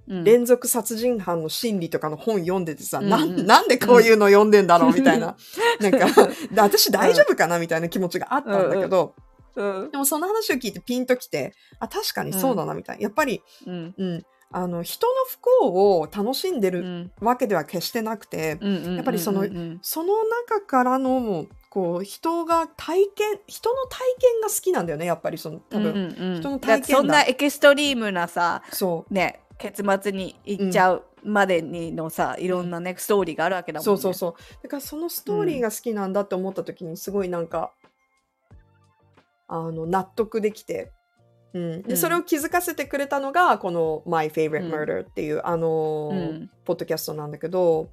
[0.07, 0.23] うん。
[0.23, 3.05] 連続殺人犯の心理とかの本読んでてさ、うん。
[3.05, 5.37] うんなんなんでこういうの読んでんだろうみたいな、
[5.79, 6.07] なんか
[6.61, 9.15] 私大丈夫かなみたいな気持ちがあったんだけど、
[9.55, 9.91] うん。
[9.91, 13.93] でもその話を聞いてピンときてあ確かにそうだなみたいな、やっぱり、うん。
[13.97, 17.11] うん、あの人の不幸を楽しんでるうん。
[17.19, 19.79] わけでは決してなくて、うんやっぱりそのうんうん。
[19.81, 29.13] その中からのこう人が体験人の体験が好きなんだよねやっぱりその多分、うんうん人のだ体験そんなエキストリームなさそう。
[29.13, 33.85] ね結末に行っちゃうまでにのさ、いろんなねストーリーがあるわけだもんね。
[33.85, 34.33] そうそうそう。
[34.63, 37.71] だからそのストーリーが好きなんだって思った時にすごいなんか、
[39.47, 40.91] あの納得できて、
[41.53, 41.81] うん、うん。
[41.83, 44.73] でそれを気づかせてくれたのがこの「My Favorite うん。
[44.73, 46.49] Murder」っていう、あのーうん。
[46.65, 47.89] ポッドキャストなんだけど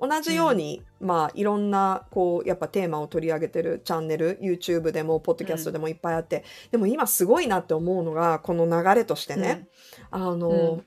[0.00, 9.68] 同じように、まあいろんなこうやっぱテーマを取り上げてるチャンネル YouTube でもポッドキャストでもいっぱいあって、でも今すごいなって思うのがこの流れとしてね、
[10.10, 10.86] あの、うん。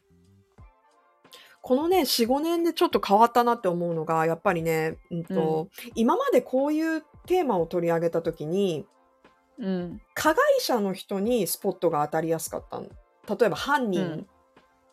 [1.61, 8.85] このね45年でちょっと変わったなって思うのがやっぱりね、うんと今までこういうテーマを取り上げた時に
[9.59, 10.01] うん。
[10.13, 12.87] 加害者の人にスポットが当たりやすかったの。
[13.37, 14.27] 例えば犯人、うん。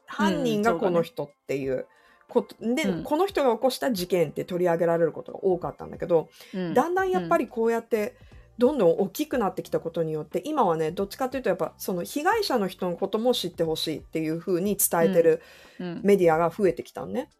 [0.06, 1.86] 犯人がこの人っていう
[2.28, 3.04] こと、で、うん。
[3.04, 6.74] この人が起こした事件って取り上げられることが多かったんだけど、うん。
[6.74, 8.16] だんだんやっぱりこうやって
[8.58, 15.42] どんどん大きくなってきたことによって今はねどっちかというとやっぱその被害者の人のことも知ってほしいっていう風に伝えてる
[15.80, 16.00] うん。
[16.04, 17.30] メディアが増えてきたのね。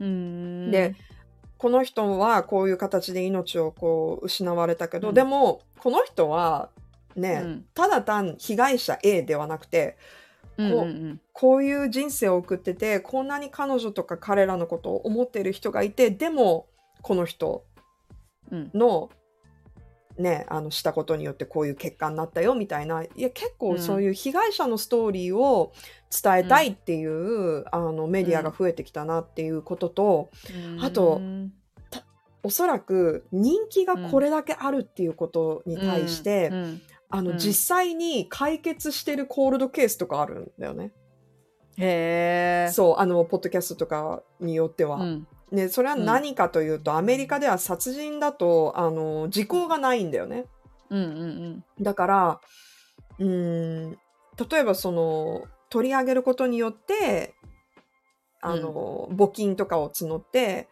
[0.00, 0.70] うん。
[0.70, 0.94] で
[1.58, 5.14] この人はこういう形で命をこう失われたけど、うん。
[5.14, 6.70] でもこの人は
[7.14, 7.64] ね、うん。
[7.74, 9.96] ただ単被害者 A ではなくて
[10.58, 11.20] うううん。
[11.32, 16.66] こういう人生を送っててこんなに彼女とか彼らのことを思っている人がいてでも
[17.02, 17.64] この人
[18.50, 18.70] うん。
[18.74, 19.10] の
[20.18, 23.02] ねあのしたことによってこういう結果になったよみたいな。
[23.02, 23.78] いや結構うん。
[23.78, 25.72] そういう被害者のストーリーを
[26.10, 30.30] 伝えたいっていう、あのメディアが増えてきたなっていうことと、
[30.76, 30.84] うん。
[30.84, 31.52] あとうん
[32.42, 36.82] おそらく人気がこれだけあるっていうことに対して、うん。
[37.08, 37.38] あのうん。
[37.38, 40.92] 実際に解決してるコールドケースとかあるんだよね。
[41.78, 44.96] へえそうあのポッドキャストとかによっては。
[44.96, 50.44] うんね、それは何かというと、アメリカでは殺人だとあの時効がないんだよね。
[50.90, 52.40] うんうんだから
[53.18, 53.98] うーん
[54.50, 57.34] 例えばその取り上げることによって
[58.40, 60.68] あの、募金とかを募って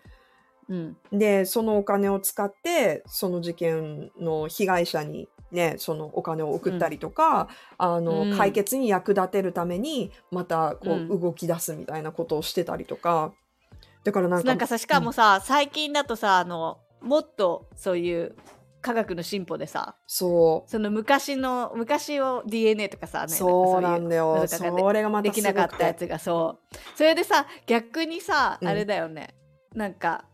[0.68, 0.96] うん。
[1.12, 8.36] でそのお金を使ってその事件の被害者にねそのお金を送ったりとか、あのうん。
[8.36, 11.20] 解決に役立てるためにまたこう、うん。
[11.20, 13.32] 動き出すみたいなことをしてたりとか
[14.04, 18.36] だからなんかなんかさしかもさ、最近だとさあのもっとそういう
[18.84, 20.70] 科学の進歩でさそう。
[20.70, 24.46] その昔の昔を DNA とかさ、ね、そうなんだよ。
[24.46, 26.00] それがまたですきなかったやつ。
[26.00, 26.76] つがそう。
[26.94, 28.68] それでさ逆にさ、うん。
[28.68, 29.34] あれだよね。
[29.74, 30.26] なんか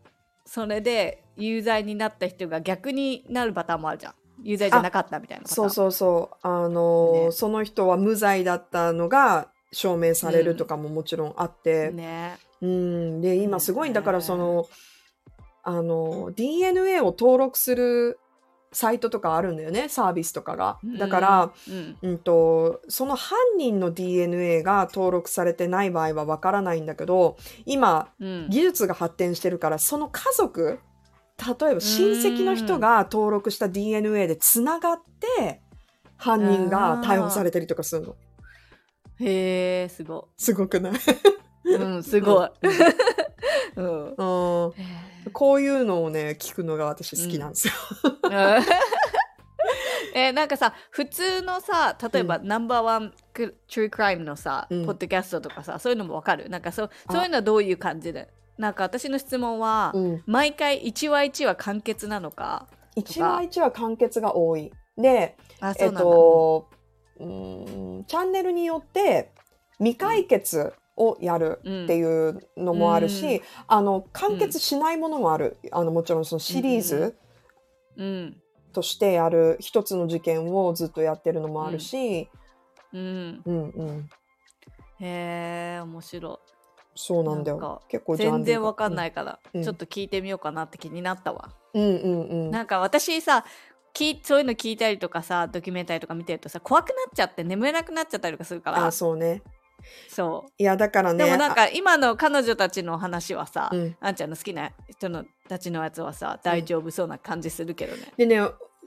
[0.45, 4.13] それで有罪になった人が逆になるパターンもあるじゃん。
[4.43, 6.37] 有罪じゃなかったみたいなそうそうそう。
[6.41, 7.31] あのーね。
[7.31, 11.91] その人は無罪だったのが証明されるとかももちろんあって。
[11.91, 13.21] ねうん。
[13.21, 14.67] で、今すごいんだから、ねその、
[15.63, 18.19] あの、DNA を登録する
[18.71, 20.79] サイトとかあるんだよね、サービスとかが。
[20.97, 21.97] だから、うん。
[22.01, 28.49] うんと、その犯人の DNA が登録されてない場合はわからないんだけど、今、うん。
[28.49, 30.79] 技術が発展してるからその家族
[31.41, 35.01] 例えば親戚の人が登録した DNA でつながっ
[35.37, 35.61] て
[36.17, 38.15] 犯人が逮捕されたりとかするの。
[39.19, 40.29] へえすご。
[40.37, 40.95] すごくない、い？
[41.63, 42.49] うんすごい。
[43.75, 44.15] うん。
[44.15, 48.61] うん、へこういうのをね聞くのが私好きなんですよ、ー
[50.13, 54.85] えーなんかさ普通のさ例えば、ナンバーワン true crime のさ、うん。
[54.85, 56.49] ポッドキャストとかさそういうのもわかる？
[56.49, 58.27] なんかそそういうのはどういう感じで？
[58.57, 64.71] なんか私の質問は、うん、毎回1話1話完結なのか1話1話完結が多い。
[64.97, 65.37] で
[65.79, 66.67] えっと
[67.19, 69.31] うんチャンネルによって
[69.77, 73.41] 未解決をやるっていうのもあるし、うん。
[73.67, 77.17] あの完結しないものもある、あのもちろんそのシリーズ、
[77.97, 78.37] うん
[78.73, 82.29] としてやる一つの事件をずっとやってるのもあるし、
[82.93, 83.41] うん。
[83.45, 84.09] うん、うん。
[84.99, 86.39] へえ面白
[86.95, 87.79] そうなんだなん。
[87.89, 88.95] 結構い全然わかんい。
[88.95, 89.63] ないから、うん。
[89.63, 92.51] ちょっと聞いてみようかなって気になったわ、うんうんうん。
[92.51, 93.43] なんか私さ
[93.93, 99.41] 聞いそういうの聞いたりとかさドキュメンタリーとか見てるとさ怖くなっちゃって眠れなくなっちゃったりとかするからあ、そうね。
[100.09, 101.25] そいやだからうね。
[101.25, 108.41] でもなんか今の彼女たちの話はさ、あうん、あんちゃんの好きな人のたちのやつはさ大丈夫そうな感じするけどね、でね。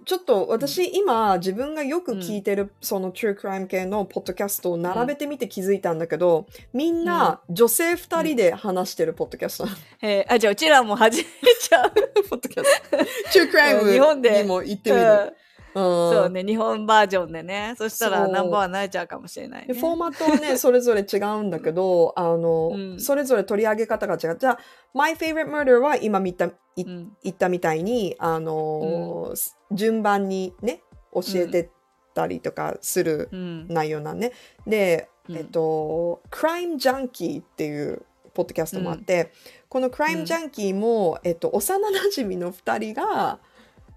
[0.04, 10.32] ちょっと私、今自分がよく聞いてる、その True Crime 系のポッドキャストを並べてみて気づいたんだけど、みんな女性2人で話してるポッドキャストなの、へー。
[10.34, 11.28] あじゃあうちらも始め
[11.58, 11.92] ちゃう、
[12.28, 12.96] ポッドキャスト。
[12.98, 14.42] True 日本 Crime で。
[14.42, 14.96] にも行ってうん。
[14.98, 15.36] みる、
[15.74, 17.74] そうね日本バージョンでね。
[17.76, 23.00] そしたらナンバーワンになれちゃうかもしれない、ね、でフォーマットはね それぞれ違うんだけどあの、うん。
[23.00, 24.36] それぞれ取り上げ方が違う。
[24.38, 24.58] じゃあ
[24.94, 27.16] My Favorite Murder は今見たいうん。
[27.22, 29.34] 言ったみたいにあの、
[29.72, 31.70] 順番にね教えて
[32.14, 33.66] たりとかするうん。
[33.68, 34.32] 内容なんね、
[34.66, 35.36] で、うん。
[35.36, 38.02] えっと Crime Junkie っていう
[38.32, 39.32] ポッドキャストもあって、
[39.68, 43.40] この Crime Junkie も、えっと、幼なじみの2人が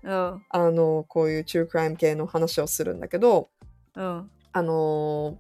[0.08, 0.42] うん。
[0.50, 3.50] あのこういう True Crime 系の話をするんだけど
[3.96, 4.30] うん。
[4.54, 5.38] あの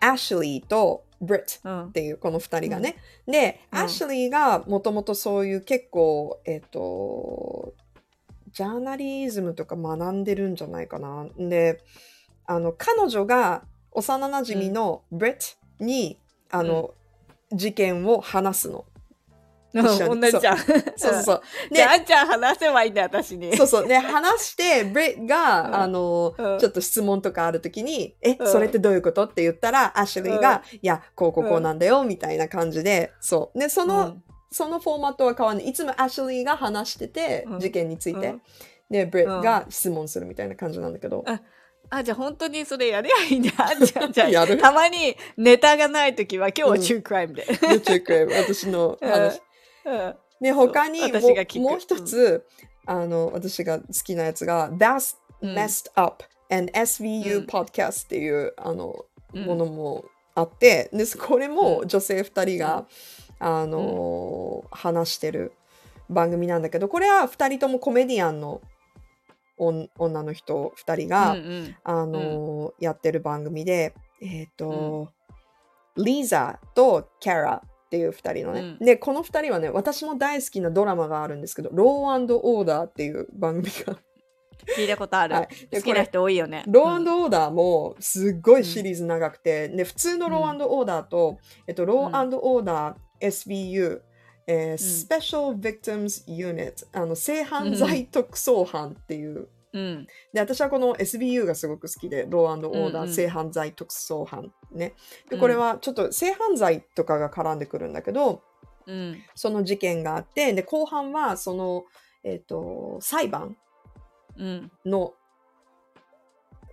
[0.00, 1.88] アシュリーとブリットうん。
[1.88, 2.96] っていうこの2人がね。
[3.26, 3.78] で、うん。
[3.80, 7.74] アシュリーがもともとそういう結構、えっ、と、
[8.52, 11.26] ジャーナリズムとか学んでるんじゃないかな。
[11.36, 11.82] で、
[12.46, 15.36] あの、彼女が幼なじみのブリッ
[15.78, 16.94] トに、あの、
[17.52, 18.84] 事件を話すの。
[19.74, 20.58] うん同じじゃん。
[20.58, 21.42] そうそうそう。
[21.72, 23.56] じゃあ、あんちゃん話せばいいんだよ、私に。
[23.56, 23.88] そうそう。
[23.88, 29.26] で、話して、ブリットが、うんあの、うんちょっと質問とかあるときに、え、うんそれってどういうこと？
[29.26, 33.58] って言ったら、アシュリーが、うんいや、こうこうこうなんだよ、みたいな感じで、そう。
[33.58, 35.68] で、その、うんそのフォーマットは変わらない。
[35.68, 38.28] いつもアシュリーが話してて、うん事件について。
[38.28, 38.42] うん
[38.90, 41.22] で、ブリットが質問するみたいな感じなんだけど。
[41.90, 43.84] あ、じゃあ本当にそれやりゃいいんじゃん。
[43.84, 44.56] じゃあ、じゃあ やる？
[44.56, 47.44] たまにネタがないときは、今日は中クライムで。
[47.44, 49.42] YouTube 私の話。
[49.88, 50.14] うん。
[50.40, 51.20] で、他にも
[51.62, 52.46] もう一つ、
[52.86, 55.54] あの、私が好きなやつが、That's うん。
[55.54, 57.46] Messed Up and う SVU ん。
[57.46, 59.44] Podcast っていう、あの、うん。
[59.44, 62.86] ものもあって、でこれも女性2人が、
[63.40, 65.52] あのー話してる
[66.10, 68.60] 番組なんだけどこれは2人ともコメディアンの
[69.56, 71.36] 女女の人2人が、
[71.84, 75.08] あのーやってる番組でえっ、と、
[75.96, 78.84] リーザとキャラっていう2人のね、うん。
[78.84, 81.88] でこの2人はね私も大好きなドラマがあるんですけど「ロー
[82.44, 83.98] オーダー」っていう番組が。
[84.76, 85.34] 聞いたことある。
[85.34, 85.48] はい。
[85.70, 86.62] で好きな人多いよね。
[86.66, 94.00] ローオーダーもすっごいシリーズ長くて、で普通のローオーダーと、えっと、ローオーダー SVU、
[94.46, 100.06] えー Special Victims Unit あの性犯罪特捜班っていう、うん。
[100.32, 104.94] で私はこの SVU がすごく好きでローオーダー、うんうん性犯罪特捜班ね
[105.28, 108.42] でうんこれはちょっと性犯罪とかが絡んでくるんだけど
[108.86, 109.22] うん。
[109.34, 111.84] その事件があってで後半はその、
[112.24, 113.56] えっと裁判
[114.36, 114.72] うん。
[114.84, 115.14] の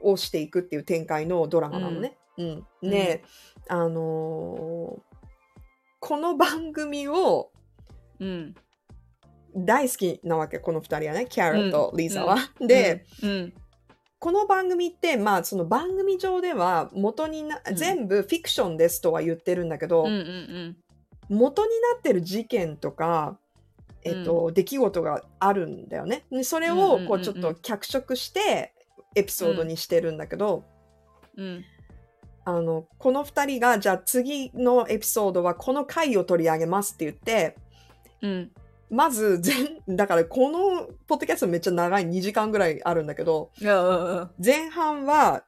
[0.04, 2.18] をしていくっていう展開のドラマなのね。
[2.38, 3.24] うんで、
[3.68, 5.16] あのー
[6.02, 7.50] この番組を
[8.20, 8.56] うん。
[9.56, 12.38] 大好きなわけこの2人はねキャラとリーザは。
[12.60, 13.54] で、うん。
[14.20, 20.10] この番組ってまあその番組上では元にな、うん全部フィクションですとは言ってるんだけど、うん。
[20.10, 20.78] うん。
[21.30, 23.38] 元になってる事件とか、
[24.04, 26.26] えっと出来事があるんだよね。
[26.32, 28.74] でそれうんうんうんうんをこうちょっと脚色して
[29.16, 30.64] エピソードにしてるんだけど、
[31.38, 31.66] うん。
[32.48, 37.56] あのこの2人がじゃあ次のエピソードはこの回を取り上げますって言って
[38.22, 38.52] うん。
[38.96, 43.52] まず全だからこのポッドキャストめっちゃ長い2時間ぐらいあるんだけど
[44.44, 45.44] 前半は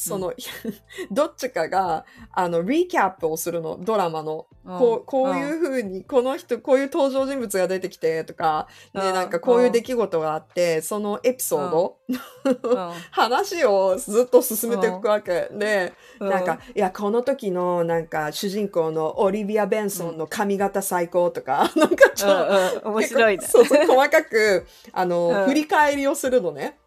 [0.00, 0.32] その、
[1.12, 3.78] どっちかがあのリキャップをするの。
[3.78, 4.46] ドラマの。
[4.64, 4.78] うん。
[4.78, 9.14] こうこういうふうにこの人こういう登場人物が出てきてとか、ね、うん。
[9.14, 12.90] なんかこういう出来事があってそのエピソード、うん。
[13.12, 15.48] 話をずっと進めていくわけ。
[15.52, 15.92] で。
[16.18, 16.30] うん。
[16.30, 22.88] なんか、いや、この時の、なんか、主人公のオリビア・ベンソンの髪型最高とか、 なんかちょっと。
[22.90, 25.44] 面白いそうそう、細かく、あの、うん。
[25.46, 26.78] 振り返りをするのね。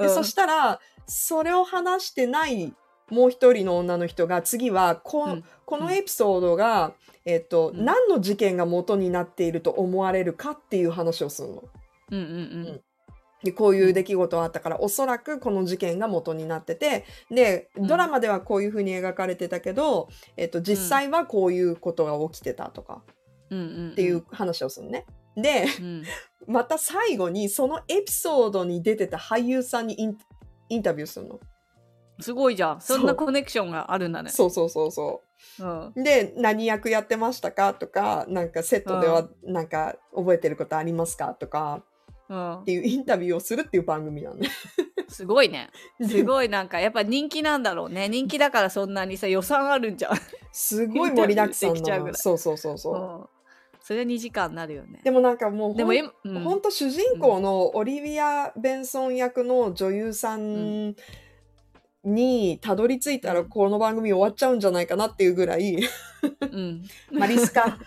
[0.00, 0.80] でそしたら、
[1.10, 2.72] それを話してない
[3.10, 6.94] もう一人の女の人が、次はこ、うんこのエピソードが、
[7.24, 11.64] えっと、うん何の事件が元になっていると思われるかっていう話をするの。
[12.10, 12.80] うんうん
[13.42, 23.02] でこういう出来事があったから、おそらくこの事件が元になっててでうんドラマではこういうふうに描かれてたけど、えっと、実際はこういうことが起きてたとか
[23.48, 23.58] うん。
[23.58, 23.90] うんうん。
[23.92, 25.06] っていう話をするのね。
[25.36, 26.04] でうん。
[26.46, 29.94] また最後にそのエピソードに出てた俳優さんに
[30.70, 31.38] インタビューするの？
[32.20, 32.80] すごいじゃん。
[32.80, 34.30] そんなコネクションがあるんだね。
[34.30, 35.22] そうそうそうそ
[35.60, 35.86] うん。
[35.88, 35.92] う。
[36.02, 37.74] で何役やってましたか？
[37.74, 41.34] とかなんかセットではなんか覚えてることありますか？
[41.34, 41.82] とか
[42.28, 42.64] うんっ。
[42.64, 44.48] ていうインタビューをするっていう番組なのね。
[45.08, 45.70] すごいね。
[46.06, 48.08] すごいなんかやっぱ人気なんだろうね。
[48.08, 50.16] 人気だからそんなにさ予算あるんじゃん。
[50.52, 52.12] すごい盛りだくさんなの。
[52.14, 52.94] そうそうそうそう。
[52.94, 53.39] うん
[53.82, 55.00] それは2時間になるよね。
[55.02, 56.40] でもなんかもうでも今、うん。
[56.40, 60.94] ほんと主人公のオリビア・ベンソン役の女優さん
[62.04, 63.48] にたどり着いたらうん。
[63.48, 65.78] この番組終わっちゃうんじゃないかなっていうぐらい。
[66.40, 66.84] うん。
[67.10, 67.78] マリスカ、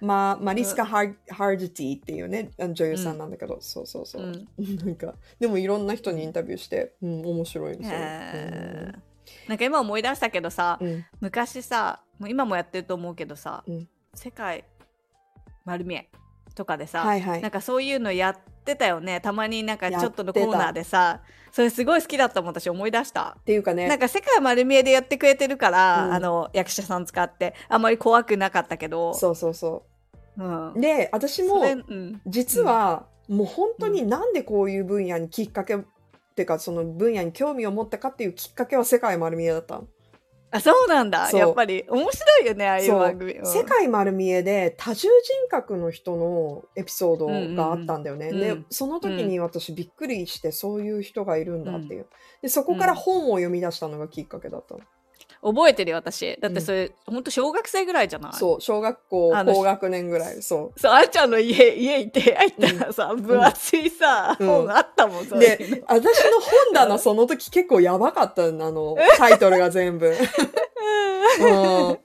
[0.00, 4.22] ま、マリスカ・ハージティっていうね女優さんなんだけど、そうそうそう。
[4.22, 4.76] う、ん。
[4.78, 9.48] なんかでもいろんな人にインタビューして、うん、面白いんですよ、へー。
[9.48, 11.04] なんか今思い出したけどさ、うんうん。
[11.20, 13.88] 昔さもう今もやってると思うけどさ、うん。
[14.14, 14.64] 世界
[15.64, 16.08] 丸見え
[16.54, 17.42] とかでさ、はいはい。
[17.42, 19.20] なんかそういうのやってたよね。
[19.20, 23.36] たまになんかちょっとのコーナーでさそれすごい好きだったもん私思い出した。
[23.40, 23.88] っていうかね。
[23.88, 26.12] なんか世界丸見えでやってくれてるから、うん。
[26.14, 27.54] あの役者さん使って。
[27.68, 29.84] あんまり怖くなかったけど、そうそうそ
[30.38, 30.42] う。
[30.42, 30.72] うん。
[30.74, 32.20] う、で私もうん。
[32.26, 35.80] 実はもう本当になんでこういう分野にきっかけっ
[36.34, 39.86] ていうかその分野に興味を持ったかっていうきっかけは世界丸見えだったの
[40.54, 41.28] あそうなんだ。
[41.28, 41.40] そう。
[41.40, 41.84] やっぱり。
[41.88, 43.32] 面白いよねああいう番組。
[43.32, 43.46] うん。
[43.46, 48.30] 世界丸見えで多重人格の人のエピソードがあったんだよね。
[48.30, 48.42] でうん。
[48.42, 52.06] うんうんその時に私びっくりしてそういう人がいるんだっていう。
[52.42, 54.80] でそこから本を読み出したのがきっかけだったの。
[55.42, 56.38] 覚えてるよ私。
[56.40, 58.32] だってそれ、ほんと小学生ぐらいじゃない？
[58.32, 60.40] そう小学校高学年ぐらい。
[60.40, 60.80] そう。
[60.80, 64.46] そうあんちゃんの家家行って入ったらさ、分厚いさ、うん。
[64.46, 70.14] 本あったもんそで、私の本棚その時結構やばかったの、あの、タイトルが全部。
[71.40, 71.44] うん。
[71.44, 71.98] の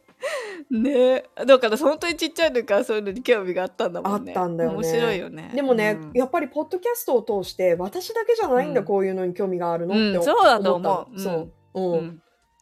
[0.72, 4.32] ねだから本当にちっちゃい時からそういうのに興味があったんだもんね。
[4.32, 4.76] あったんだよね。
[4.78, 5.52] 面白いよね。
[5.54, 6.12] でもね、うん。
[6.14, 8.88] やっぱりポッドキャストを通して、私だけじゃないんだ、うん。
[8.88, 10.16] こういうのに興味があるのってうん。
[10.16, 11.20] 思そうだと思う。
[11.20, 11.52] そう。
[11.76, 11.92] うん。
[11.94, 12.22] うん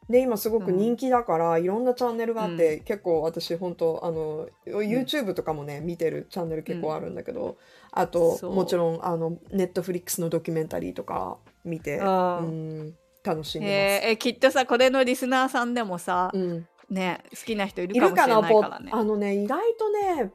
[0.09, 7.57] で今すごく人気だから、いろんなチャンネルがあって、結構私本当あの YouTube とかもね見てるチャンネル結構あるんだけど、
[7.91, 14.11] あともちろんあの Netflix のドキュメンタリーとか見て、楽しんでえー。
[14.11, 16.67] えきっとさこれのリスナーさんでもさます。、うん。
[16.89, 18.91] ね好きな人いるかもしれかないからね。
[18.93, 20.31] あのね意外とね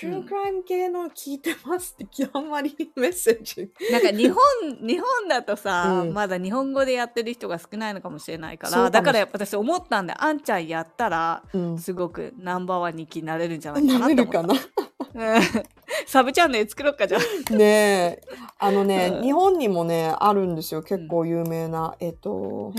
[0.00, 0.18] トゥうん。
[0.20, 3.70] ークライム系の聞いてますってあんまりメッセージ。
[3.90, 4.36] なんか日本
[4.86, 6.12] 日本だとさ、うん。
[6.14, 11.78] まだ日本語でやってる人が少ないのかもしれないかそうかだからやっぱ私思ったんであんちゃんやったらうん。
[11.78, 14.54] すごくナンバーワンに気になれるんじゃないかななと思った。
[14.54, 15.34] れるかな？
[15.36, 15.42] うん。
[16.06, 17.52] サブチャンネル作ろうかじゃあ。
[17.54, 18.20] ねえ。
[18.58, 19.22] あのね、うん。
[19.22, 20.82] 日本にもねあるんですよ。
[20.82, 22.72] 結構有名な、えっと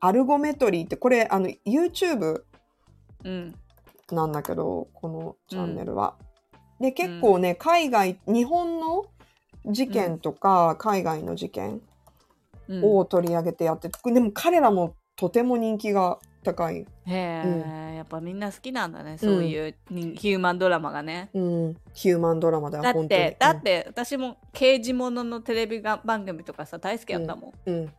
[0.00, 2.42] アルゴメトリーってこれあの YouTube
[3.24, 3.54] うん
[4.14, 6.14] なんだけどこのチャンネルは。
[6.80, 9.06] で結構ね海外日本の
[9.66, 11.80] 事件とか、海外の事件
[12.68, 12.84] うん。
[12.84, 16.78] を取り上げてやってでも彼らもとても人気が高い。
[16.78, 21.30] へえ、やっぱみんな好きなんだねそういうにヒューマンドラマがね。
[21.34, 27.92] うん、ヒューマンドラマだよだってだって私も刑事もののテレビが番組とかさ大好きやったもん、うん、うん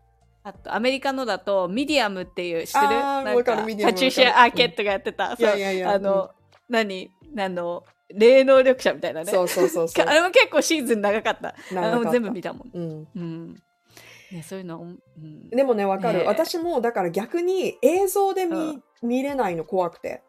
[0.43, 2.85] あとアメリカのだとミディアムっていう知ってる？
[2.87, 5.87] なんかパチュシア・アーケットがやってた、いやいやいや。
[5.87, 6.31] そうあの、
[6.69, 7.11] 何？
[7.37, 9.31] あの霊能力者みたいなね。
[9.31, 10.05] そうそうそうそう。
[10.07, 11.55] あれも結構シーズン長かった。
[11.75, 13.55] あれも全部見たもん、うん、うん。
[14.31, 16.27] ね、そういうの、うん、でもねわかる、ねえ。
[16.27, 20.23] 私もだから逆に映像で見,、うん見れないの怖くて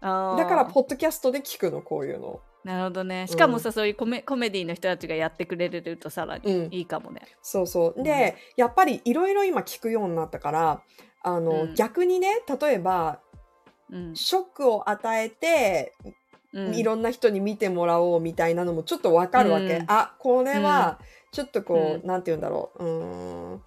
[0.00, 0.08] だ
[0.46, 3.26] からポッドキャストで聞くのこういうのなるほどね。
[3.28, 6.42] しかもさ、そういうコメコメディの人たちがやってくれるとさらうん。
[6.42, 8.02] にいいかもね、そうそう。
[8.02, 10.82] で、やっぱりいろいろ今聞くようになったから
[11.22, 11.74] あの、うん。
[11.74, 13.20] 逆にね例えば
[13.90, 14.14] うん。
[14.14, 15.94] ショックを与えて、
[16.52, 16.74] うん。
[16.74, 19.84] いろんな人に見てもらおうみたいなのもちょっとわかるわけ、うん。
[19.86, 20.98] あこれは
[21.32, 22.84] ちょっとこう、うなんて言うんだろう。
[22.84, 23.62] うーん。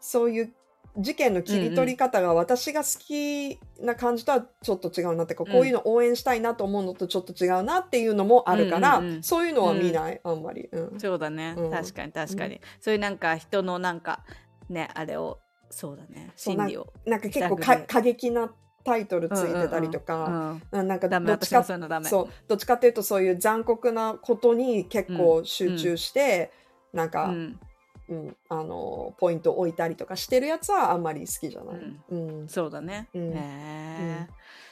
[0.00, 0.52] そういう
[0.96, 5.52] 事件の切り取り方が私が好きな感じとはちょっと違うなってか、うん。
[5.52, 9.22] こういうの応援したいなと思うのとちょっと違うなっていうのもあるから、うんうんうん。
[9.22, 11.70] そういうのは見ない、あんまり、うん、そうだね、うん。
[11.70, 14.24] 確かに確かに、そういうなんか人のなんか
[14.68, 15.38] ねあれを
[15.70, 16.32] そうだね。
[16.36, 18.52] 心理をなんか結構か過激な
[18.84, 26.50] タイトルついてたりとうか、んななんかダメ私どっちかそうどっちかっていうとそういう残酷なことに結構集中して、
[26.92, 27.60] なんか、うん
[28.10, 31.80] うん、あのポイント置いたりとかしてるやつはあんまり好きじゃない。
[32.10, 32.48] うん。
[32.48, 33.32] そうだね、うん。
[33.32, 34.28] へえ、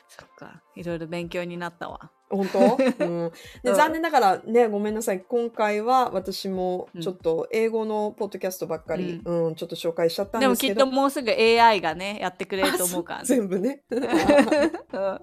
[0.09, 0.61] そっか。
[0.74, 2.59] いろいろ勉強になったわ本当、
[3.05, 3.74] うん、でうん。
[3.74, 5.20] 残念ながらねごめんなさい。
[5.20, 7.01] 今回は私もうん。
[7.01, 10.74] ちょっと英語のポッドキャストばっかり、ううんちょっと紹介しちゃったんでもですけど。
[10.74, 13.83] きっともうすぐ AI がねやってくれると思うからあね全部ね。
[13.91, 13.97] う
[14.99, 15.20] ん。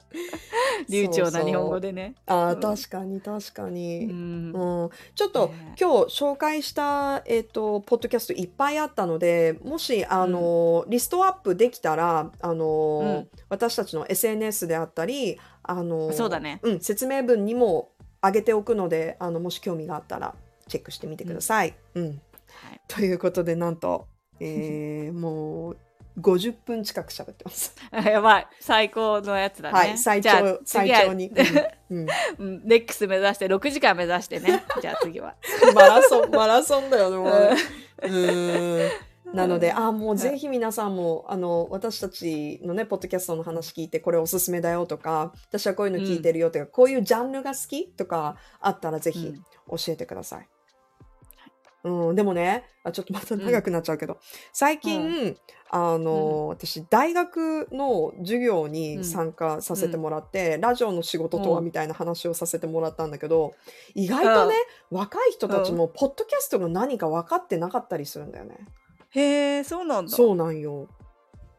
[0.90, 2.16] 流暢な日本語でね。
[2.26, 2.62] あーうん。
[2.62, 4.52] 確かに確かうに、ん。
[4.54, 5.76] うん、ちょっと、ね。
[5.80, 13.40] 今日紹介した、えっとポッドキャストいっぱいあったのでもしあの、リストアップできたらあの、うん。
[13.50, 16.60] 私たちの SNS であったりあのそうだね。
[16.64, 17.92] うん、説明文にも
[18.22, 20.36] 上げておくのであのもし興味があったら
[20.68, 21.76] チェックしてみてください。
[21.96, 22.06] うん。
[22.06, 22.82] はい。
[22.88, 24.08] ということでなんと、
[24.40, 25.78] えー もう
[26.20, 27.76] 50分近く喋ってます。
[27.92, 28.48] やばい。
[28.62, 31.30] 最高のやつだね、はい最長最長に、
[31.90, 32.08] うんうん。
[32.40, 34.64] う んネックス目指して6時間目指してね。
[34.82, 35.36] じゃあ次は。
[35.74, 37.58] マラソンマラソンだよねもうね。
[38.04, 38.90] うん
[39.34, 49.36] なので、あもうぜひ皆さんも、あの、私たちのね、ポッドキャストの話聞いて、これおすすめだよとか、私はこういうの聞いてるよとか、こういうジャンルが好きとかあったら、ぜひうん。
[49.78, 50.48] 教えてください。
[51.86, 54.18] うん、でもねあ、ちょっとまた長くなっちゃうけど、
[54.52, 55.38] 最近、
[55.70, 61.66] あの、私、大学の授業に参加させてもらって、ラジオの仕事とはうん。
[61.66, 63.54] みたいな話をさせてもらったんだけど、
[63.94, 64.56] 意外とね、
[64.90, 68.58] 若い人たちも、ポッドキャストが何か分かってなかったりするんだよね。
[69.16, 70.88] へえそうなんだそうなんよ。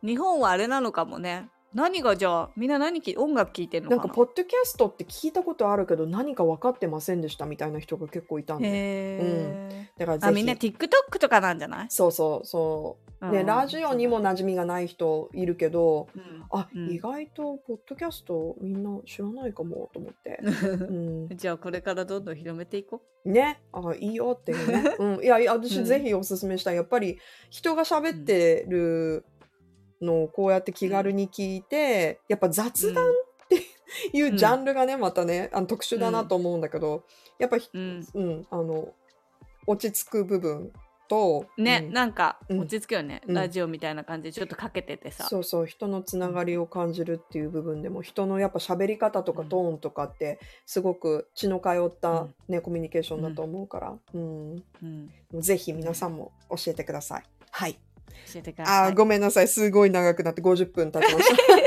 [0.02, 4.02] 日本はあれなのかもね何がじゃあみんな何聞い音楽聴いてんのかな？
[4.02, 8.66] なんかポッドキャストって聞いたことあるけど何か分かってませんでしたみたいな人が結構いたんで。
[8.66, 13.30] へえ、だからあみんな TikTok とかなんじゃない、そうそうそう。
[13.30, 13.46] で、うん。
[13.46, 16.44] ラジオにも馴染みがない人いるけどうん。
[16.50, 16.90] あ、うん。
[16.90, 23.60] 意外とポッドキャストみんな知らないかもと思って、 うん、じゃあこれからどんどん広めていこね。
[23.72, 25.84] あいいよっていうね、うん、いやいや私うん。
[25.84, 26.76] ぜひおすすめしたい。
[26.76, 27.18] やっぱり
[27.50, 29.26] 人が喋ってる
[30.06, 32.50] のをこうやって気軽に聞いて、やっぱう。
[32.52, 33.08] 雑談っ
[33.48, 37.04] ていうジャンルがね、またねあの特殊だなと思うんだけど、
[37.38, 38.94] やっぱり、うん、うん、あの
[39.66, 40.72] 落ち着く部分
[41.08, 41.92] と、ね、うん。
[41.92, 42.60] なんかうん。
[42.60, 43.34] 落ち着くよね、うん。
[43.34, 45.24] ラジオみたいな感じでちょっとかけててさ。
[45.24, 49.48] そうそう人のつながりを感じるっていう部分でも人のやっぱ喋り方とかうん。
[49.48, 52.34] トーンとかってすごく血の通った、うん。
[52.48, 54.62] ねコミュニケーションだと思うから、うん。
[55.32, 57.22] うん、ぜひ皆さんも教えてください。
[57.50, 57.78] はい。
[58.32, 59.48] 教えてくださいあーごめんなさい。
[59.48, 61.36] すごい長くなって50分経ちました。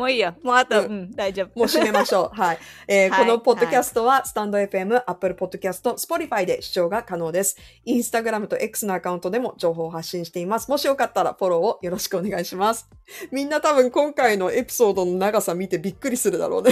[0.00, 2.34] もういいよもうあと、ううんん大丈夫もう締めましょう。
[2.40, 2.58] はい。
[2.88, 7.58] えーはいこのポッドキャストは、スタンド FM、Apple Podcast、Spotify で視聴が可能です。
[7.84, 10.70] インスタグラムと X のアカウントでも情報を発信しています。
[10.70, 12.88] もしよかったらフォローをよろしくお願いします。
[13.30, 16.70] みんな多分今回のエピソードの長さ見てびっくりするだろうね。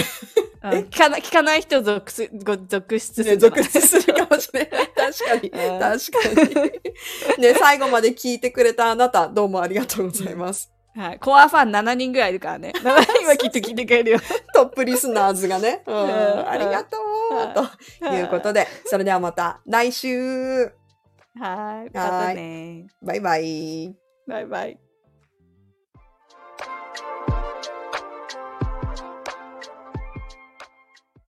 [0.63, 2.11] うん聞かな聞かない人続
[2.67, 4.89] 続出すねるんじゃない続出するかもしれない。
[4.97, 5.49] 確かに。
[5.49, 6.63] うん確か
[7.37, 7.41] に。
[7.43, 10.78] ね、最後まで聞いてくれたあなた、どうもありがとうございます。
[10.99, 12.73] はい、コアファン7人ぐらいいるからね。
[12.75, 14.19] 7人はきっと聞いてくれるよ。
[14.53, 15.81] トップリスナーズがね。
[15.87, 16.49] うん、うん。
[16.49, 16.97] ありがと
[18.01, 18.01] う。
[18.01, 20.65] ということで、それではまた来週。
[21.39, 21.91] はい。
[21.93, 22.87] またね。
[23.01, 23.95] バイバイ。
[24.27, 24.88] バイバイ